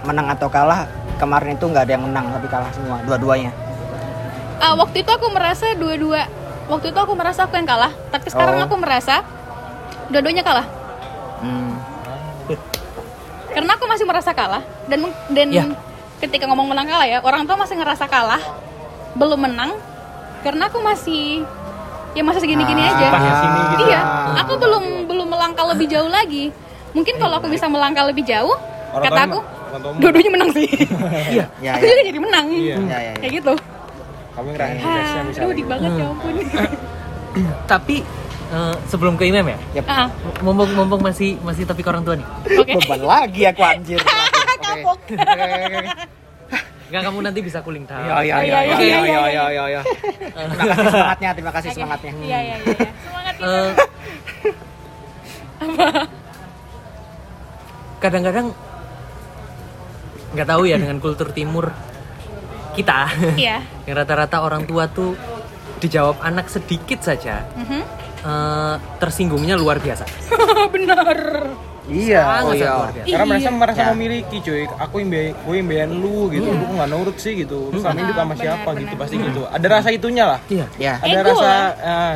menang 0.03 0.27
atau 0.29 0.49
kalah, 0.49 0.89
kemarin 1.17 1.53
itu 1.55 1.65
nggak 1.65 1.85
ada 1.85 1.93
yang 1.93 2.05
menang 2.05 2.33
tapi 2.33 2.49
kalah 2.49 2.73
semua, 2.73 2.97
dua-duanya. 3.05 3.53
Ah, 4.59 4.73
waktu 4.73 5.05
itu 5.05 5.11
aku 5.11 5.29
merasa 5.29 5.77
dua-dua, 5.77 6.25
waktu 6.67 6.87
itu 6.89 6.99
aku 6.99 7.13
merasa 7.13 7.45
aku 7.45 7.55
yang 7.55 7.69
kalah, 7.69 7.93
tapi 8.09 8.27
sekarang 8.29 8.57
Oh. 8.57 8.65
aku 8.65 8.75
merasa 8.75 9.21
dua-duanya 10.09 10.41
kalah. 10.41 10.67
Hmm. 11.39 11.77
Karena 13.49 13.71
aku 13.75 13.85
masih 13.85 14.05
merasa 14.05 14.31
kalah 14.33 14.65
dan 14.87 15.05
dan 15.29 15.49
Ya. 15.51 15.65
ketika 16.19 16.47
ngomong 16.47 16.69
menang 16.69 16.89
kalah 16.89 17.05
ya, 17.05 17.19
orang 17.21 17.45
tua 17.45 17.57
masih 17.57 17.77
ngerasa 17.77 18.05
kalah, 18.07 18.41
belum 19.13 19.41
menang 19.41 19.77
karena 20.41 20.69
aku 20.69 20.79
masih 20.79 21.43
ya 22.13 22.23
masih 22.23 22.41
segini-gini 22.41 22.83
Ah. 22.83 22.93
aja. 22.93 23.07
Sini 23.35 23.61
gitu. 23.69 23.85
Iya, 23.87 24.01
aku 24.39 24.53
belum 24.57 24.85
belum 25.07 25.27
melangkah 25.29 25.67
lebih 25.69 25.87
jauh 25.87 26.09
lagi. 26.09 26.51
Mungkin 26.93 27.15
kalau 27.17 27.37
aku 27.37 27.49
bisa 27.49 27.67
melangkah 27.67 28.05
lebih 28.05 28.25
jauh, 28.25 28.57
Orang 28.91 29.05
kata 29.05 29.21
aku, 29.27 29.39
dua-duanya 30.01 30.31
menang 30.33 30.51
sih. 30.51 30.69
Iya. 31.35 31.45
Ya, 31.61 31.71
aku 31.77 31.85
ya. 31.85 31.91
juga 31.91 32.03
jadi 32.05 32.21
menang. 32.21 32.47
Iya. 32.49 32.75
Ya, 32.75 32.81
ya, 32.81 32.99
ya. 32.99 33.13
Kayak 33.19 33.33
gitu. 33.39 33.55
kamu 34.33 34.49
ngerasain 34.55 34.79
Ah, 34.79 34.95
suksesnya 35.19 35.43
aduh, 35.43 35.51
gitu. 35.53 35.67
banget 35.67 35.91
ya 35.93 36.07
ampun. 36.07 36.35
Tapi 37.71 37.97
eh, 38.49 38.75
sebelum 38.87 39.15
ke 39.15 39.25
Imam 39.27 39.45
ya, 39.45 39.59
Yap. 39.75 39.85
Ah, 39.85 40.07
mumpung 40.41 40.71
mumpung 40.73 41.03
masih 41.03 41.37
masih 41.43 41.67
tapi 41.67 41.83
ke 41.83 41.89
orang 41.91 42.07
tua 42.07 42.15
nih. 42.15 42.27
Oke. 42.55 42.73
Beban 42.79 43.03
lagi 43.03 43.43
aku 43.45 43.63
anjir. 43.63 43.99
Kapok. 44.65 44.99
Oke. 45.11 45.15
Enggak 46.89 47.03
kamu 47.05 47.19
nanti 47.21 47.41
bisa 47.41 47.59
cooling 47.61 47.85
down. 47.85 48.01
Ya, 48.01 48.17
ya, 48.19 48.37
ya, 48.37 48.37
Iya, 48.41 48.41
ya, 48.41 48.61
iya, 48.65 48.65
ya, 48.65 48.81
iya, 48.81 48.99
ya, 48.99 49.05
iya. 49.05 49.25
ya, 49.29 49.45
ya, 49.49 49.65
ya. 49.69 49.83
Terima 50.49 50.65
kasih 50.65 50.89
semangatnya, 50.89 51.31
terima 51.37 51.53
kasih 51.53 51.71
semangatnya. 51.71 52.13
Iya, 52.15 52.25
iya, 52.25 52.39
iya. 52.41 52.57
iya. 52.57 52.91
Semangat 52.99 53.35
kita. 53.37 53.49
Eh, 53.49 53.71
kadang-kadang 57.99 58.47
nggak 60.29 60.47
tahu 60.47 60.63
ya 60.65 60.77
dengan 60.77 60.97
kultur 60.99 61.29
timur 61.33 61.73
kita 62.73 63.11
Iya. 63.35 63.65
yang 63.85 63.97
rata-rata 63.97 64.39
orang 64.39 64.63
tua 64.65 64.87
tuh 64.87 65.19
dijawab 65.79 66.23
anak 66.23 66.47
sedikit 66.47 67.03
saja 67.03 67.43
Mhm. 67.59 67.81
eh, 68.23 68.75
tersinggungnya 68.97 69.59
luar 69.59 69.83
biasa 69.83 70.05
Benar. 70.75 71.19
Iya, 71.89 72.21
Sangat, 72.21 72.45
oh 72.45 72.53
iya. 72.53 72.73
karena 73.03 73.25
merasa 73.27 73.49
Iya. 73.49 73.57
merasa 73.57 73.81
Ya. 73.81 73.89
memiliki 73.91 74.37
cuy. 74.39 74.69
Aku 74.69 74.95
yang 74.99 75.09
biayain 75.09 75.33
gue 75.35 75.55
yang 75.57 75.67
biayain 75.67 75.93
lu 75.95 76.29
gitu. 76.29 76.45
Lu 76.47 76.61
kok 76.61 76.75
nggak 76.77 76.91
nurut 76.91 77.17
sih 77.17 77.33
gitu. 77.35 77.59
Lu 77.69 77.79
selama 77.81 77.99
hidup 77.99 78.15
sama 78.15 78.35
siapa 78.37 78.69
gitu. 78.77 78.95
pasti 78.95 79.17
gitu. 79.17 79.43
Ada 79.47 79.67
rasa 79.71 79.89
itunya 79.89 80.25
lah. 80.27 80.39
Iya. 80.47 80.67
Ya. 80.77 80.95
ada 80.99 81.19
Ego 81.19 81.33
rasa 81.33 81.53
eh, 81.75 82.15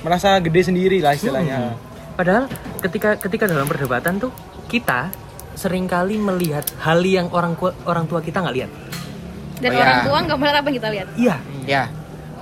merasa 0.00 0.28
gede 0.40 0.60
sendiri 0.64 0.98
lah 0.98 1.12
istilahnya. 1.12 1.76
Padahal 2.12 2.48
ketika 2.80 3.16
ketika 3.16 3.44
dalam 3.46 3.68
perdebatan 3.68 4.16
tuh 4.16 4.32
kita 4.66 5.12
sering 5.52 5.84
kali 5.84 6.16
melihat 6.16 6.64
hal 6.80 6.98
yang 7.00 7.28
orang 7.28 7.52
orang 7.84 8.08
tua 8.08 8.18
kita 8.18 8.40
nggak 8.40 8.56
lihat. 8.56 8.70
Dan 9.60 9.68
Oh, 9.68 9.74
iya. 9.74 9.82
orang 9.82 9.98
tua 10.02 10.18
nggak 10.24 10.38
melihat 10.38 10.56
apa 10.56 10.66
yang 10.66 10.76
kita 10.78 10.88
lihat. 10.90 11.08
iya. 11.14 11.36
Ya. 11.62 11.82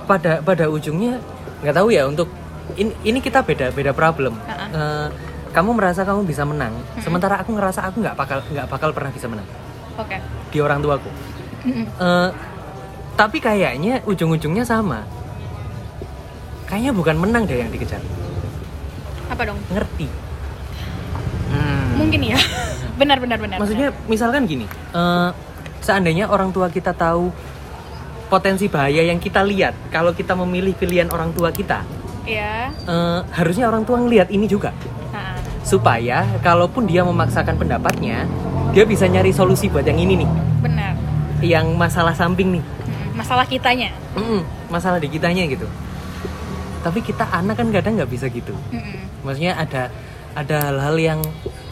pada 0.01 0.41
pada 0.41 0.65
ujungnya 0.67 1.21
nggak 1.61 1.75
tahu 1.77 1.87
ya 1.87 2.03
untuk 2.03 2.25
ini, 2.73 2.91
ini 3.05 3.19
kita 3.19 3.39
beda 3.41 3.69
beda 3.69 3.91
problem. 3.91 4.33
Ha-ha. 4.41 4.65
Eh, 4.67 5.07
kamu 5.51 5.71
merasa 5.73 6.01
kamu 6.01 6.23
bisa 6.23 6.43
menang 6.43 6.71
sementara 6.97 7.37
aku 7.37 7.51
ngerasa 7.51 7.83
aku 7.83 7.99
nggak 7.99 8.15
bakal 8.15 8.39
nggak 8.45 8.67
bakal 8.67 8.89
pernah 8.91 9.11
bisa 9.11 9.27
menang 9.27 9.47
Oke. 9.95 10.17
di 10.49 10.57
orang 10.57 10.79
tuaku 10.79 11.11
Mhm. 11.61 11.85
Eh, 11.93 12.29
tapi 13.13 13.37
kayaknya 13.37 14.01
ujung-ujungnya 14.03 14.63
sama 14.63 15.05
kayaknya 16.65 16.89
bukan 16.89 17.15
menang 17.15 17.45
deh 17.45 17.53
yang 17.55 17.69
dikejar 17.69 18.01
Apa 19.27 19.45
dong? 19.45 19.59
ngerti 19.69 20.09
Hmm. 21.51 21.99
Mungkin 21.99 22.23
ya. 22.25 22.39
benar, 22.99 23.19
benar, 23.19 23.37
benar. 23.37 23.57
maksudnya 23.59 23.91
misalkan 24.07 24.47
gini 24.47 24.63
eh, 24.89 25.29
seandainya 25.79 26.25
orang 26.25 26.49
tua 26.49 26.65
kita 26.67 26.93
tahu 26.93 27.27
potensi 28.25 28.65
bahaya 28.65 29.03
yang 29.03 29.19
kita 29.19 29.43
lihat 29.43 29.75
kalau 29.89 30.15
kita 30.15 30.31
memilih 30.33 30.71
pilihan 30.71 31.11
orang 31.11 31.29
tua 31.29 31.51
kita 31.51 31.83
Iya. 32.23 32.71
eh, 32.71 33.19
harusnya 33.33 33.67
orang 33.67 33.83
tua 33.83 33.99
ngelihat 33.99 34.29
ini 34.29 34.47
juga 34.47 34.71
supaya 35.61 36.23
kalaupun 36.39 36.83
dia 36.83 37.01
memaksakan 37.01 37.55
pendapatnya 37.55 38.25
dia 38.71 38.83
bisa 38.83 39.05
nyari 39.05 39.29
solusi 39.29 39.67
buat 39.67 39.83
yang 39.83 39.97
ini 39.97 40.13
nih 40.17 40.29
benar. 40.59 40.93
yang 41.39 41.73
masalah 41.75 42.13
samping 42.13 42.53
nih 42.53 42.63
Mhm. 42.63 43.09
Masalah 43.13 43.43
kitanya. 43.43 43.91
Mm-mm, 44.13 44.41
masalah 44.67 44.97
di 44.97 45.07
kitanya 45.07 45.43
gitu 45.45 45.67
tapi 46.81 46.99
kita 46.99 47.29
anak 47.29 47.55
kan 47.55 47.69
kadang 47.69 47.93
nggak 47.93 48.09
bisa 48.09 48.25
gitu 48.27 48.57
Mhm. 48.71 49.21
maksudnya 49.21 49.53
ada 49.53 49.93
ada 50.33 50.57
hal-hal 50.65 50.97
yang 50.97 51.19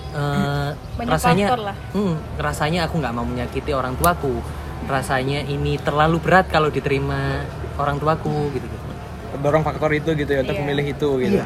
eh, 0.09 0.69
Banyak 0.95 1.09
rasanya 1.11 1.45
lah. 1.55 1.77
mm, 1.91 2.15
rasanya 2.37 2.79
aku 2.83 2.97
nggak 2.97 3.13
mau 3.13 3.21
menyakiti 3.23 3.71
orang 3.71 3.93
tuaku 3.95 4.41
rasanya 4.85 5.41
ini 5.43 5.77
terlalu 5.77 6.17
berat 6.17 6.45
kalau 6.47 6.69
diterima 6.69 7.45
orang 7.75 7.97
tuaku 7.97 8.49
gitu 8.51 8.65
gitu 8.65 8.87
dorong 9.37 9.61
faktor 9.61 9.89
itu 9.91 10.09
gitu 10.13 10.29
ya 10.29 10.41
untuk 10.41 10.53
Iya. 10.53 10.61
memilih 10.61 10.85
itu 10.87 11.09
gitu 11.19 11.37
Iya. 11.37 11.45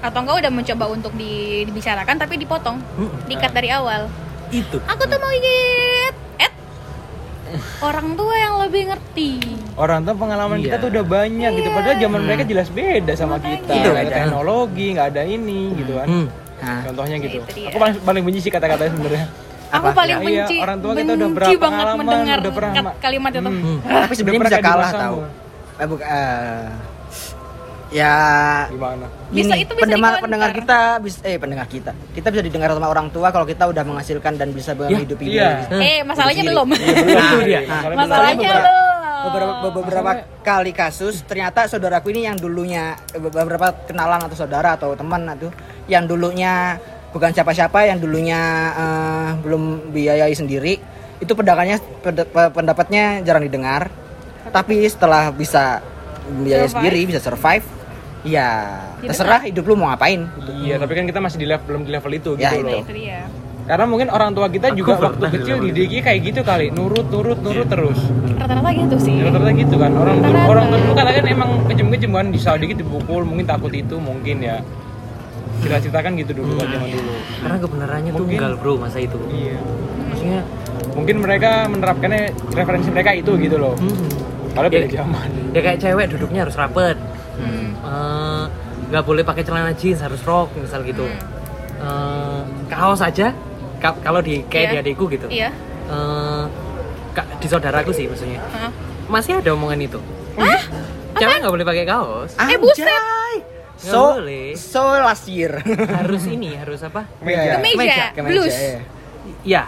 Iya, 0.00 0.02
iya. 0.02 0.08
Atau 0.08 0.18
enggak 0.18 0.36
udah 0.38 0.50
mencoba 0.50 0.84
untuk 0.88 1.12
di- 1.14 1.62
dibicarakan 1.62 2.16
tapi 2.16 2.34
dipotong. 2.36 2.76
Dikat 3.26 3.52
dari 3.52 3.68
awal. 3.70 4.08
itu 4.50 4.82
Aku 4.82 5.06
tuh 5.06 5.14
mau 5.14 5.30
gigit. 5.30 6.14
Eh. 6.40 6.50
Orang 7.80 8.18
tua 8.18 8.34
yang 8.34 8.58
lebih 8.58 8.82
ngerti. 8.88 9.30
orang 9.76 10.02
tua 10.02 10.12
pengalaman 10.12 10.58
kita 10.58 10.74
Iya. 10.74 10.82
tuh 10.82 10.90
udah 10.90 11.04
banyak 11.06 11.50
gitu 11.54 11.68
padahal 11.70 11.96
zaman 11.96 12.18
Hmm. 12.18 12.26
mereka 12.26 12.44
jelas 12.44 12.68
beda 12.68 13.12
sama 13.14 13.38
Makanya. 13.38 13.56
kita 13.56 13.72
Itu 13.72 13.88
nggak 13.88 14.02
ada 14.02 14.12
teknologi 14.12 14.86
nggak 14.90 15.08
ada 15.08 15.22
ini 15.24 15.60
gitu 15.74 15.92
kan 15.94 16.04
Hmm. 16.04 16.26
Nah, 16.60 16.78
contohnya 16.84 17.16
Ya, 17.16 17.22
gitu 17.22 17.38
aku 17.40 17.78
paling 17.78 17.96
paling 18.02 18.22
benci 18.22 18.40
sih 18.40 18.50
kata-katanya 18.50 18.90
sebenarnya 18.90 19.24
Aku 19.70 19.86
Apa? 19.86 19.96
paling 19.96 20.12
Ya, 20.12 20.20
iya, 20.20 20.26
benci, 20.42 20.56
orang 20.58 20.78
tua 20.80 20.92
kita 20.92 21.12
udah 21.14 21.30
berapa 21.30 21.46
banget 21.46 21.60
pengalaman, 21.62 21.96
mendengar 21.96 22.36
udah 22.36 22.52
pernah 22.52 22.72
kalimat 22.98 23.30
itu. 23.30 23.40
Hmm. 23.46 23.78
tapi 23.86 24.12
sebenarnya 24.12 24.40
bisa 24.42 24.58
kalah 24.60 24.90
tahu. 24.92 25.16
Eh, 25.72 25.86
buka- 25.86 26.08
eh, 26.10 26.66
ya 27.90 28.14
gimana 28.66 29.06
Bisa, 29.28 29.50
Gini, 29.50 29.62
itu 29.62 29.72
bisa 29.74 29.82
pendengar 29.84 30.12
pendengar 30.22 30.50
kita 30.52 30.78
bisa 30.98 31.18
eh 31.22 31.36
pendengar 31.36 31.66
kita 31.66 31.90
kita 32.14 32.30
bisa 32.30 32.42
didengar 32.42 32.70
sama 32.70 32.86
orang 32.86 33.10
tua 33.10 33.28
kalau 33.28 33.42
kita 33.42 33.66
udah 33.66 33.82
menghasilkan 33.82 34.34
dan 34.34 34.50
bisa 34.50 34.74
menghidupi 34.74 35.26
iya. 35.28 35.66
diri. 35.66 35.98
Eh, 35.98 36.00
masalahnya 36.02 36.42
belum. 36.46 36.68
Dia. 37.42 37.60
Nah, 37.62 37.82
Masalahnya 37.96 38.50
belum. 38.56 38.74
beberapa 39.20 39.52
beberapa 39.74 40.10
kali 40.40 40.72
kasus 40.72 41.22
ternyata 41.22 41.66
saudaraku 41.66 42.10
ini 42.10 42.24
yang 42.24 42.34
dulunya 42.34 42.94
beberapa 43.12 43.74
kenalan 43.84 44.22
atau 44.24 44.38
saudara 44.38 44.74
atau 44.74 44.94
teman 44.94 45.26
atau 45.28 45.50
yang 45.86 46.06
dulunya 46.06 46.78
bukan 47.10 47.34
siapa-siapa 47.34 47.84
yang 47.84 47.98
dulunya 47.98 48.38
eh, 48.72 49.28
belum 49.42 49.90
biayai 49.90 50.32
sendiri 50.32 50.78
itu 51.18 51.32
pendakannya 51.34 51.76
penda- 52.00 52.24
pe- 52.24 52.50
pendapatnya 52.50 53.18
jarang 53.20 53.42
didengar 53.42 53.90
tapi 54.48 54.86
setelah 54.86 55.28
bisa 55.30 55.82
biayai 56.32 56.64
Survive. 56.64 56.74
sendiri 56.80 57.00
bisa 57.06 57.20
survive 57.20 57.66
ya 58.22 58.50
Jadi 58.96 59.08
terserah 59.08 59.40
hidup 59.42 59.64
lu 59.64 59.74
mau 59.74 59.88
ngapain 59.88 60.28
iya 60.60 60.76
tapi 60.76 60.92
kan 60.92 61.04
kita 61.04 61.18
masih 61.18 61.36
di 61.36 61.46
level 61.46 61.64
belum 61.66 61.82
di 61.82 61.90
level 61.90 62.12
itu 62.12 62.30
Ya, 62.34 62.50
gitu 62.50 62.56
itu. 62.58 62.66
loh 62.66 62.80
Itu 62.82 62.94
dia. 62.94 63.20
karena 63.62 63.84
mungkin 63.86 64.08
orang 64.08 64.30
tua 64.30 64.46
kita 64.46 64.66
Aku 64.68 64.76
juga 64.76 64.92
waktu 64.98 65.22
di 65.22 65.32
kecil 65.32 65.54
itu. 65.56 65.64
didiknya 65.70 66.02
kayak 66.02 66.20
gitu 66.24 66.40
kali 66.42 66.66
nurut 66.68 67.06
nurut 67.06 67.38
nurut 67.38 67.64
terus 67.66 68.00
Rata-rata 68.34 68.70
gitu 68.72 68.96
sih. 68.98 69.14
Ya, 69.14 69.24
rata-rata 69.26 69.52
gitu 69.54 69.74
kan 69.74 69.92
orang 69.94 70.16
tua 70.18 70.28
Rata-rata. 70.28 70.50
orang 70.50 70.64
tua 70.66 70.78
dulu 70.80 70.92
kan 70.92 71.04
kan 71.08 71.26
emang 71.26 71.50
kejem-kejem 71.66 72.10
kan 72.10 72.26
disal 72.28 72.54
dikit 72.56 72.76
dipukul 72.78 73.22
mungkin 73.22 73.46
takut 73.46 73.70
itu 73.70 73.96
mungkin 73.96 74.36
ya 74.40 74.56
kita 75.60 75.76
ceritakan 75.78 76.12
gitu 76.16 76.32
dulu 76.34 76.56
kan 76.56 76.66
zaman 76.68 76.88
dulu 76.90 77.12
karena 77.38 77.56
kebenarannya 77.58 78.10
Mungkin- 78.10 78.32
tunggal 78.34 78.52
bro 78.56 78.72
masa 78.76 78.98
itu 78.98 79.16
iya 79.30 79.56
maksudnya 80.06 80.40
mungkin 80.90 81.16
mereka 81.18 81.50
menerapkannya 81.66 82.22
referensi 82.50 82.88
mereka 82.88 83.10
itu 83.12 83.32
gitu 83.38 83.56
loh 83.56 83.74
hmm, 83.74 84.08
padahal 84.50 84.68
beda 84.68 84.88
Ya. 84.88 84.92
zaman 84.98 85.28
ya 85.50 85.60
kayak 85.62 85.78
cewek 85.78 86.06
duduknya 86.10 86.40
harus 86.42 86.52
rapet 86.54 86.96
Hmm. 87.36 87.69
Eh, 87.90 88.44
nggak 88.86 89.02
boleh 89.02 89.22
pakai 89.22 89.42
celana 89.42 89.72
jeans 89.72 89.98
harus 89.98 90.22
rok 90.22 90.54
misal 90.54 90.82
gitu 90.82 91.10
Eh, 91.76 92.40
kaos 92.68 93.00
aja 93.00 93.34
ka- 93.78 93.98
kalau 93.98 94.20
di 94.20 94.44
kayak 94.44 94.62
Iya. 94.64 94.72
di 94.72 94.78
adikku 94.80 95.04
gitu 95.08 95.26
Iya. 95.26 95.50
Eh, 95.86 96.44
ka- 97.10 97.28
di 97.34 97.46
saudaraku 97.46 97.90
sih 97.90 98.06
maksudnya 98.06 98.38
Hah? 98.48 98.70
masih 99.06 99.36
ada 99.36 99.50
omongan 99.50 99.80
itu. 99.80 99.98
Cewek 101.12 101.36
nggak 101.40 101.50
boleh 101.50 101.66
pakai 101.66 101.84
kaos. 101.84 102.30
Eh, 102.38 102.54
buset. 102.56 102.86
So, 103.76 104.20
boleh. 104.20 104.52
so 104.54 104.84
last 104.84 105.24
year. 105.26 105.56
Harus 105.90 106.28
ini, 106.28 106.52
harus 106.52 106.78
apa? 106.80 107.08
Meja. 107.24 107.56
Kemeja, 107.56 107.74
Kemeja, 107.74 108.04
Kemeja, 108.12 108.28
blus. 108.28 108.52
iya. 108.52 108.76
Ya, 109.42 109.62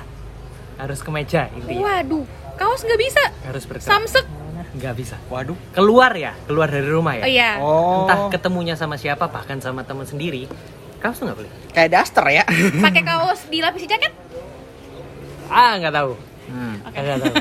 harus 0.76 1.00
kemeja 1.00 1.48
intinya. 1.50 1.80
Waduh, 1.96 2.24
kaos 2.54 2.84
nggak 2.84 3.00
bisa. 3.00 3.24
Harus 3.42 3.64
berkerah. 3.64 3.88
Samsek. 3.90 4.26
Nggak 4.72 4.94
bisa. 4.96 5.16
Waduh. 5.28 5.56
Keluar 5.76 6.12
ya, 6.16 6.32
keluar 6.48 6.68
dari 6.72 6.88
rumah 6.88 7.14
ya. 7.20 7.24
Oh 7.24 7.30
iya. 7.30 7.50
Oh. 7.60 8.04
Entah 8.04 8.32
ketemunya 8.32 8.74
sama 8.74 8.96
siapa, 8.96 9.28
bahkan 9.28 9.60
sama 9.60 9.84
teman 9.84 10.08
sendiri. 10.08 10.48
Kaos 11.02 11.18
tuh 11.20 11.28
nggak 11.28 11.38
boleh. 11.38 11.52
Kayak 11.76 11.90
daster 11.92 12.24
ya. 12.32 12.44
Pakai 12.80 13.02
kaos 13.04 13.40
dilapisi 13.52 13.84
jaket. 13.84 14.12
Ah, 15.52 15.76
nggak 15.76 15.92
tahu. 15.92 16.12
Hmm. 16.52 16.76
Nggak 16.84 17.18
tahu. 17.22 17.34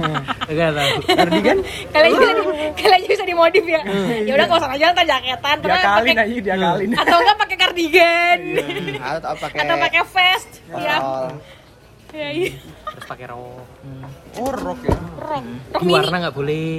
Nggak 0.50 0.70
tahu. 0.74 0.94
Cardigan 1.16 1.58
Kalian 1.94 2.12
bisa 2.12 2.32
di, 2.34 2.42
kalian 2.76 3.02
bisa 3.08 3.24
dimodif 3.24 3.64
ya. 3.64 3.80
Ya 4.26 4.32
udah 4.36 4.46
kaos 4.50 4.64
aja 4.66 4.84
ntar 4.92 5.06
jaketan 5.06 5.56
dia 5.56 5.64
terus 5.64 5.80
kalin 5.80 6.12
pakai 6.12 6.26
aja 6.26 6.36
dia 6.42 6.56
kalin. 6.58 6.90
atau 6.92 7.16
enggak 7.22 7.36
pakai 7.40 7.56
kardigan. 7.56 8.38
Atau 9.00 9.16
atau 9.16 9.32
pakai 9.38 9.58
Atau 9.64 9.76
pakai 9.80 10.00
vest. 10.04 10.50
Overall. 10.68 11.24
Ya, 11.30 11.59
iya. 12.12 12.50
Terus 12.90 13.06
pakai 13.06 13.26
rok. 13.26 13.64
Oh, 14.36 14.50
rok 14.50 14.78
ya. 14.82 14.96
Rok, 15.16 15.44
rok 15.70 15.80
Di 15.80 15.84
mini. 15.84 15.92
warna 15.92 16.16
nggak 16.20 16.34
boleh. 16.34 16.70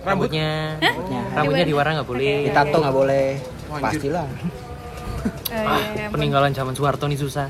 Rambutnya. 0.00 0.50
Rambutnya. 0.78 1.20
Rambutnya 1.30 1.64
di 1.64 1.74
warna 1.74 1.92
nggak 1.96 2.08
boleh. 2.08 2.34
Ditato 2.44 2.76
nggak 2.78 2.96
boleh. 2.96 3.26
Wah, 3.68 3.78
Pastilah. 3.80 4.26
Oh, 4.28 5.26
iya, 5.50 5.60
Ah, 5.60 5.80
ya 5.90 6.04
ampun. 6.06 6.14
peninggalan 6.14 6.52
zaman 6.52 6.72
Soeharto 6.72 7.04
nih 7.04 7.16
susah. 7.16 7.48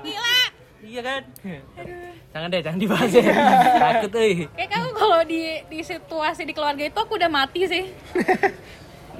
Gila. 0.00 0.36
Iya 0.80 1.00
kan? 1.04 1.22
Jangan 2.28 2.48
deh, 2.48 2.60
jangan 2.60 2.78
dibahas 2.78 3.10
ya. 3.10 3.22
Takut 3.76 4.12
euy. 4.14 4.46
Kayak 4.50 4.70
kamu 4.70 4.88
kalau 4.94 5.20
di 5.22 5.40
di 5.64 5.78
situasi 5.80 6.42
di 6.42 6.52
keluarga 6.52 6.80
itu 6.82 6.96
aku 6.96 7.12
udah 7.14 7.28
mati 7.28 7.60
sih. 7.64 7.84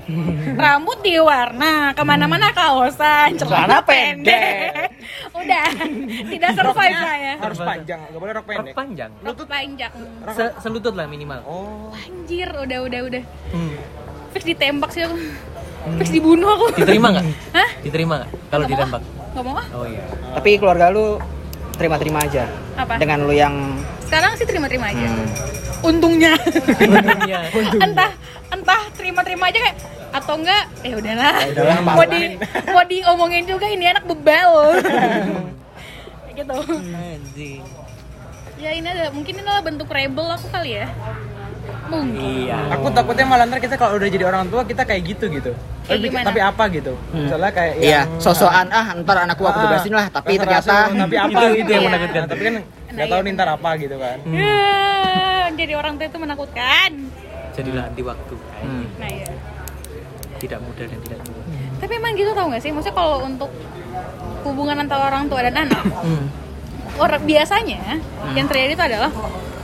Rambut 0.63 0.99
diwarna, 1.05 1.93
ke 1.93 2.03
mana-mana 2.03 2.49
kaosan, 2.57 3.37
celana 3.37 3.85
pendek. 3.85 4.89
Udah, 5.39 5.69
tidak 6.33 6.51
survive 6.57 6.97
saya. 6.97 7.33
Harus 7.37 7.59
panjang, 7.61 7.99
nggak 8.09 8.21
boleh 8.21 8.33
rok 8.33 8.45
Rok 8.45 8.49
pendek. 8.49 8.75
panjang. 8.75 9.11
Rok 9.21 9.45
panjang. 9.45 9.93
Se- 10.33 10.57
selutut 10.65 10.97
lah 10.97 11.05
minimal. 11.05 11.45
Oh. 11.45 11.93
Anjir, 11.93 12.49
udah 12.49 12.79
udah 12.89 13.01
udah. 13.05 13.23
Hmm. 13.53 13.77
Fix 14.33 14.43
ditembak 14.49 14.91
sih 14.97 15.05
aku. 15.05 15.17
Fix 16.01 16.09
dibunuh 16.13 16.49
aku. 16.57 16.67
Diterima 16.81 17.09
nggak? 17.13 17.27
Hah? 17.53 17.71
Diterima 17.85 18.15
nggak? 18.25 18.31
Kalau 18.49 18.65
ah. 18.65 18.69
ditembak. 18.69 19.03
Nggak 19.33 19.45
mau 19.45 19.55
ah. 19.61 19.67
Oh 19.77 19.85
iya. 19.85 20.05
Tapi 20.41 20.51
keluarga 20.57 20.87
lu 20.89 21.21
terima-terima 21.79 22.19
aja. 22.27 22.45
Apa? 22.75 22.99
Dengan 22.99 23.25
lu 23.25 23.33
yang 23.33 23.55
Sekarang 24.05 24.35
sih 24.35 24.45
terima-terima 24.45 24.91
aja. 24.91 25.07
hmm, 25.07 25.87
Untungnya. 25.87 26.35
Untungnya. 26.83 27.41
entah 27.87 28.11
entah 28.51 28.81
terima-terima 28.97 29.49
aja 29.49 29.59
kayak 29.63 29.79
atau 30.09 30.41
enggak 30.41 30.65
ya 30.81 30.95
udahlah 30.97 31.37
udahlah, 31.53 31.79
mau 32.01 32.05
di 32.09 32.21
mau 32.73 32.85
diomongin 32.89 33.45
juga 33.45 33.69
ini 33.69 33.93
anak 33.93 34.09
bebel 34.09 34.53
Kayak 36.25 36.35
gitu 36.41 36.57
ya 38.59 38.71
ini 38.75 38.89
adalah 38.89 39.13
mungkin 39.15 39.33
ini 39.39 39.43
adalah 39.45 39.63
bentuk 39.63 39.89
rebel 39.93 40.27
aku 40.33 40.49
kali 40.49 40.81
ya 40.81 40.89
mungkin 41.89 42.45
Iya. 42.45 42.59
Aku 42.73 42.87
takutnya 42.91 43.25
malah 43.25 43.45
ntar 43.45 43.59
kita 43.59 43.75
kalau 43.75 43.97
udah 43.97 44.07
jadi 44.07 44.25
orang 44.25 44.47
tua 44.47 44.63
kita 44.63 44.83
kayak 44.83 45.03
gitu 45.07 45.25
gitu. 45.31 45.53
Kayak 45.83 45.99
Tapi, 46.05 46.27
tapi 46.29 46.41
apa 46.43 46.63
gitu? 46.69 46.93
Misalnya 47.11 47.51
kayak 47.51 47.75
iya, 47.79 48.05
yang 48.05 48.07
sosokan 48.19 48.69
ah 48.69 48.87
ntar 48.95 49.17
anakku 49.21 49.43
aku 49.43 49.59
Ah, 49.59 49.65
bebasin 49.67 49.93
lah, 49.93 50.07
tapi 50.07 50.37
ternyata 50.37 50.75
tapi 50.87 51.17
apa 51.19 51.29
Itu- 51.29 51.49
gitu. 51.51 51.59
itu 51.59 51.71
yang 51.71 51.83
Iya. 51.83 51.89
menakutkan. 51.89 52.21
Nah, 52.21 52.29
tapi 52.29 52.43
kan 52.43 52.55
nggak 52.89 52.97
Nah, 52.99 53.07
tahu 53.07 53.19
iya. 53.19 53.25
nih 53.25 53.33
ntar 53.35 53.49
apa 53.51 53.71
gitu 53.77 53.97
kan. 53.97 54.17
ya 54.29 54.63
jadi 55.55 55.73
orang 55.75 55.95
tua 55.95 56.07
itu 56.07 56.19
menakutkan 56.19 56.91
Jadilah 57.51 57.85
anti 57.85 58.03
waktu. 58.03 58.35
Hmm. 58.61 58.85
nah 58.97 59.09
ya 59.09 59.31
Tidak 60.39 60.59
mudah 60.61 60.85
dan 60.85 61.01
tidak 61.03 61.19
tua. 61.21 61.43
tapi 61.79 61.93
emang 61.93 62.15
gitu 62.15 62.31
tau 62.31 62.47
gak 62.47 62.59
sih 62.59 62.71
maksudnya 62.71 62.95
kalau 62.95 63.19
untuk 63.21 63.51
hubungan 64.41 64.79
antara 64.79 65.09
orang 65.09 65.27
tua 65.27 65.43
dan 65.43 65.57
anak 65.61 65.83
Hmm. 65.83 66.31
orang 66.97 67.23
biasanya 67.23 67.99
yang 68.33 68.47
terjadi 68.47 68.73
itu 68.73 68.85
adalah 68.85 69.11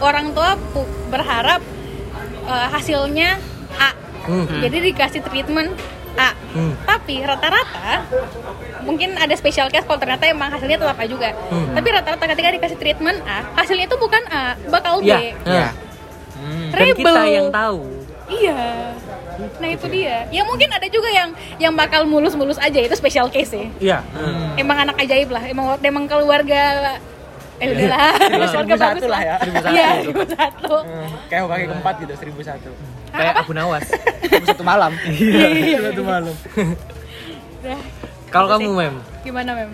orang 0.01 0.31
tua 0.31 0.59
berharap 1.09 1.63
eh, 2.45 2.69
hasilnya 2.71 3.41
A 3.75 3.91
Hmm. 4.25 4.49
jadi 4.59 4.77
dikasih 4.83 5.21
treatment 5.21 5.77
A 6.15 6.33
Hmm. 6.51 6.73
tapi 6.83 7.21
rata-rata 7.21 8.07
mungkin 8.81 9.13
ada 9.15 9.35
special 9.35 9.69
case 9.69 9.83
kalau 9.83 9.99
ternyata 9.99 10.25
emang 10.25 10.49
hasilnya 10.49 10.79
tetap 10.79 10.95
A 10.95 11.05
juga 11.05 11.35
Hmm. 11.49 11.75
tapi 11.75 11.89
rata-rata 11.91 12.25
ketika 12.29 12.49
dikasih 12.51 12.79
treatment 12.79 13.19
A 13.25 13.45
hasilnya 13.55 13.85
itu 13.85 13.97
bukan 13.97 14.23
A 14.27 14.57
bakal 14.69 15.01
B 15.01 15.09
Iya. 15.09 15.19
ya. 15.45 15.69
Hmm. 16.35 16.69
Dan 16.71 16.87
kita 16.93 17.23
yang 17.27 17.49
tahu. 17.51 17.81
iya 18.27 18.93
nah 19.55 19.69
itu 19.69 19.85
dia 19.87 20.25
ya 20.31 20.41
mungkin 20.43 20.71
ada 20.71 20.87
juga 20.87 21.07
yang 21.07 21.29
yang 21.59 21.75
bakal 21.75 22.07
mulus-mulus 22.07 22.57
aja 22.57 22.79
itu 22.79 22.95
special 22.95 23.29
case 23.29 23.53
ya 23.53 23.69
Iya. 23.77 23.99
emang 24.57 24.79
anak 24.81 24.97
ajaib 24.97 25.29
lah 25.29 25.45
emang 25.45 25.77
emang 25.77 26.05
keluarga 26.07 26.97
eh 27.55 27.67
udahlah 27.71 28.11
Seribu 28.19 28.45
keluarga 28.45 28.75
bagus 28.75 28.81
satu 28.83 29.07
lah 29.07 29.21
ya. 29.21 29.35
Seribu 29.39 29.57
satu. 29.59 29.73
iya 29.73 29.89
seribu 30.01 30.23
satu 30.27 30.75
Hmm, 30.85 31.09
Kayak 31.27 31.43
kaki 31.47 31.65
keempat 31.67 31.95
gitu, 32.01 32.15
seribu 32.17 32.41
satu. 32.41 32.71
Kayak 33.11 33.35
Abu 33.39 33.53
Nawas. 33.53 33.85
satu 34.49 34.63
malam. 34.63 34.93
Iya. 35.15 35.79
Satu 35.89 36.03
malam. 36.03 36.35
Kalau 38.29 38.47
kamu 38.51 38.69
mem. 38.73 38.95
gimana 39.23 39.51
mem 39.55 39.71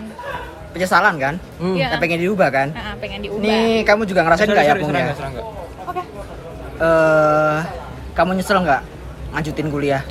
Penyesalan 0.71 1.15
kan? 1.17 1.35
Hmm. 1.57 1.75
Iya. 1.75 1.87
Yang 1.91 2.01
pengen 2.01 2.19
diubah 2.21 2.49
kan? 2.49 2.67
nah, 2.71 2.95
pengen 2.95 3.19
diubah 3.19 3.43
Ini 3.43 3.83
kamu 3.83 4.01
juga 4.07 4.21
ngerasain 4.23 4.47
nggak 4.47 4.63
ya 4.63 4.71
ya? 4.71 4.75
nggak? 4.79 5.45
oke 5.83 6.01
Eh, 6.81 7.59
kamu 8.11 8.29
nyesel 8.35 8.57
nggak 8.57 8.81
lanjutin 9.31 9.67
kuliah? 9.67 10.01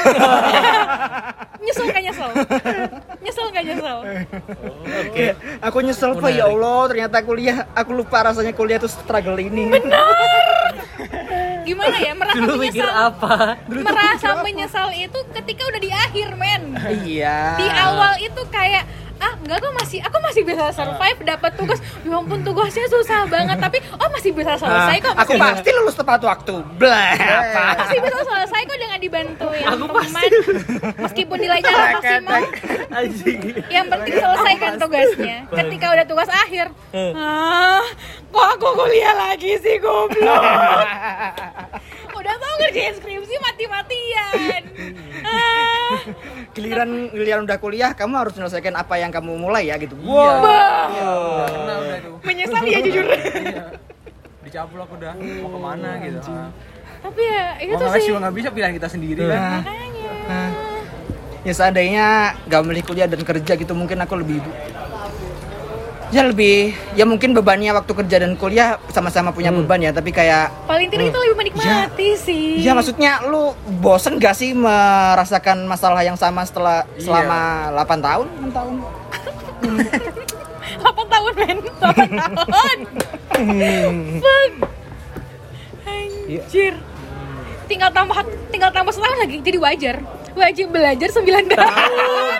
nyesel 1.64 1.84
gak 1.92 2.02
nyesel 2.02 2.30
nyesel 3.20 3.46
gak 3.52 3.64
nyesel 3.64 3.98
Oke. 4.90 5.26
Aku 5.60 5.76
nyesel 5.84 6.16
Pak 6.16 6.30
ya 6.32 6.48
Allah, 6.48 6.88
ternyata 6.88 7.20
kuliah 7.20 7.68
aku 7.76 7.90
lupa 7.92 8.24
rasanya 8.24 8.52
kuliah 8.56 8.80
tuh 8.80 8.90
struggle 8.90 9.36
ini. 9.36 9.68
gimana 11.60 11.96
ya 12.02 12.12
merasa 12.16 12.40
Dulu 12.40 12.54
menyesal 12.58 12.90
apa? 12.90 13.34
merasa 13.68 14.28
menyesal 14.42 14.88
itu 14.96 15.18
ketika 15.30 15.62
udah 15.70 15.80
di 15.80 15.90
akhir 15.92 16.28
men 16.34 16.62
iya. 17.06 17.54
di 17.60 17.68
awal 17.68 18.18
itu 18.18 18.42
kayak 18.50 18.84
enggak 19.50 19.66
kok 19.66 19.74
masih 19.82 19.98
aku 19.98 20.18
masih 20.22 20.42
bisa 20.46 20.64
survive 20.70 21.18
dapat 21.26 21.50
tugas. 21.58 21.82
Ya 22.06 22.14
ampun 22.14 22.38
tugasnya 22.46 22.86
susah 22.86 23.26
banget 23.26 23.58
tapi 23.58 23.82
oh 23.98 24.08
masih 24.14 24.30
bisa 24.30 24.54
selesai 24.54 25.02
kok. 25.02 25.14
aku 25.18 25.34
masih, 25.34 25.42
pasti 25.42 25.70
lulus 25.74 25.96
tepat 25.98 26.22
waktu. 26.22 26.54
Blah. 26.78 27.12
Apa? 27.18 27.64
masih 27.82 27.98
bisa 27.98 28.18
selesai 28.22 28.60
kok 28.62 28.78
dengan 28.78 28.98
dibantuin 29.02 29.66
teman. 29.66 30.30
meskipun 31.02 31.36
nilainya 31.42 31.66
nggak 31.66 31.90
maksimal. 31.98 32.42
Anjing. 32.94 33.40
yang 33.74 33.86
penting 33.90 34.14
selesaikan 34.22 34.72
tugasnya. 34.78 35.36
Ketika 35.50 35.86
udah 35.98 36.06
tugas 36.06 36.30
akhir 36.30 36.70
ah 36.94 37.82
kok 38.30 38.46
aku 38.54 38.66
kuliah 38.78 39.18
lagi 39.18 39.58
sih 39.58 39.82
goblok? 39.82 40.86
Udah 42.20 42.36
mau 42.36 42.54
ngerjain 42.60 42.92
skripsi 43.00 43.36
mati-matian. 43.40 44.62
ah 45.24 45.64
Giliran 46.56 46.90
giliran 47.14 47.40
udah 47.46 47.58
kuliah, 47.62 47.90
kamu 47.94 48.14
harus 48.18 48.32
menyelesaikan 48.36 48.74
apa 48.74 48.94
yang 48.98 49.10
kamu 49.14 49.36
mulai 49.38 49.70
ya 49.70 49.76
gitu. 49.78 49.94
Iya. 49.98 50.08
Wow. 50.08 51.46
Pernah 51.46 51.76
udah 51.82 51.98
tuh. 52.02 52.14
menyesal 52.26 52.64
ya 52.66 52.78
jujur 52.82 53.04
Iya. 53.06 53.64
Dicaplok 54.44 54.90
udah 54.96 55.12
mau 55.14 55.50
ke 55.52 55.58
mana 55.60 55.90
gitu. 56.02 56.18
Ah. 56.32 56.50
tapi 57.00 57.24
ya 57.24 57.56
itu 57.64 57.72
ngeles 57.80 58.02
sih 58.04 58.12
nggak 58.12 58.34
bisa 58.36 58.48
pilihan 58.52 58.72
kita 58.76 58.88
sendiri 58.92 59.24
kan. 59.24 59.32
Nah, 59.32 59.52
makanya 59.64 60.12
nah. 60.28 60.50
ya 61.48 61.52
seandainya 61.56 62.06
gak 62.44 62.60
memilih 62.60 62.84
kuliah 62.84 63.08
dan 63.08 63.24
kerja 63.24 63.52
gitu 63.56 63.72
mungkin 63.72 63.96
aku 64.04 64.20
lebih 64.20 64.44
ya 66.10 66.22
lebih 66.22 66.56
ya 66.92 67.06
mungkin 67.06 67.30
bebannya 67.30 67.70
waktu 67.70 67.92
kerja 67.94 68.16
dan 68.18 68.34
kuliah 68.34 68.82
sama-sama 68.90 69.30
punya 69.30 69.48
beban 69.48 69.78
ya 69.78 69.90
tapi 69.90 70.10
kayak 70.10 70.50
paling 70.66 70.90
tidak 70.90 71.08
kita 71.08 71.18
lebih 71.20 71.36
menikmati 71.38 72.08
sih. 72.16 72.58
Ya 72.58 72.74
maksudnya 72.74 73.22
lu 73.24 73.52
bosen 73.78 74.18
gak 74.18 74.34
sih 74.34 74.50
merasakan 74.50 75.64
masalah 75.64 76.02
yang 76.02 76.14
sama 76.14 76.42
setelah 76.42 76.82
Iya. 76.92 77.02
selama 77.04 77.40
8 77.78 78.00
tahun 78.00 78.26
6 78.42 78.50
tahun? 78.50 78.74
8 80.82 81.14
tahun 81.14 81.32
men. 81.36 81.58
8 81.78 81.94
tahun. 82.50 82.78
Fuck. 84.18 84.52
anjir. 85.86 86.74
Tinggal 87.64 87.90
tambah 87.90 88.18
tinggal 88.50 88.70
tambah 88.70 88.90
setahun 88.90 89.18
lagi 89.20 89.36
jadi 89.40 89.58
wajar. 89.58 89.96
Wajib 90.30 90.70
belajar 90.70 91.08
9 91.08 91.22
tahun 91.22 91.54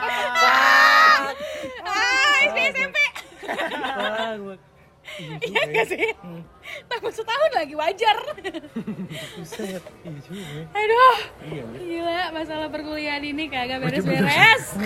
ah 1.82 2.38
SD 2.40 2.58
SMP 2.70 2.96
iya 5.42 5.62
gak 5.72 5.86
sih? 5.90 6.06
Tambah 6.86 7.10
setahun 7.10 7.50
lagi 7.56 7.74
wajar. 7.74 8.16
Aduh 10.70 11.16
gila 11.80 12.20
masalah 12.30 12.68
perkuliahan 12.68 13.24
ini 13.24 13.48
kagak 13.48 13.80
beres-beres. 13.82 14.76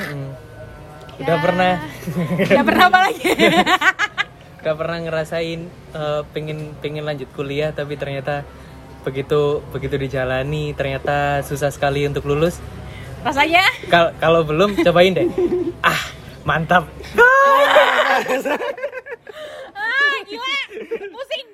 Udah 1.20 1.36
pernah. 1.42 1.72
Udah 2.40 2.64
pernah 2.64 2.84
apa 2.88 2.98
lagi? 3.10 3.22
gak 4.64 4.76
pernah 4.80 4.98
ngerasain 5.04 5.60
eh, 5.92 6.22
pengen 6.32 6.72
pengen 6.80 7.04
lanjut 7.04 7.28
kuliah 7.36 7.68
tapi 7.76 8.00
ternyata 8.00 8.48
begitu 9.04 9.60
begitu 9.68 10.00
dijalani 10.00 10.72
ternyata 10.72 11.44
susah 11.44 11.68
sekali 11.68 12.08
untuk 12.08 12.24
lulus. 12.24 12.62
Rasanya? 13.20 13.64
Kal- 13.92 14.16
kalau 14.16 14.40
belum 14.46 14.80
cobain 14.80 15.12
deh. 15.12 15.28
Ah 15.84 16.00
mantap 16.48 16.88
gila 20.28 20.52
pusing. 21.12 21.53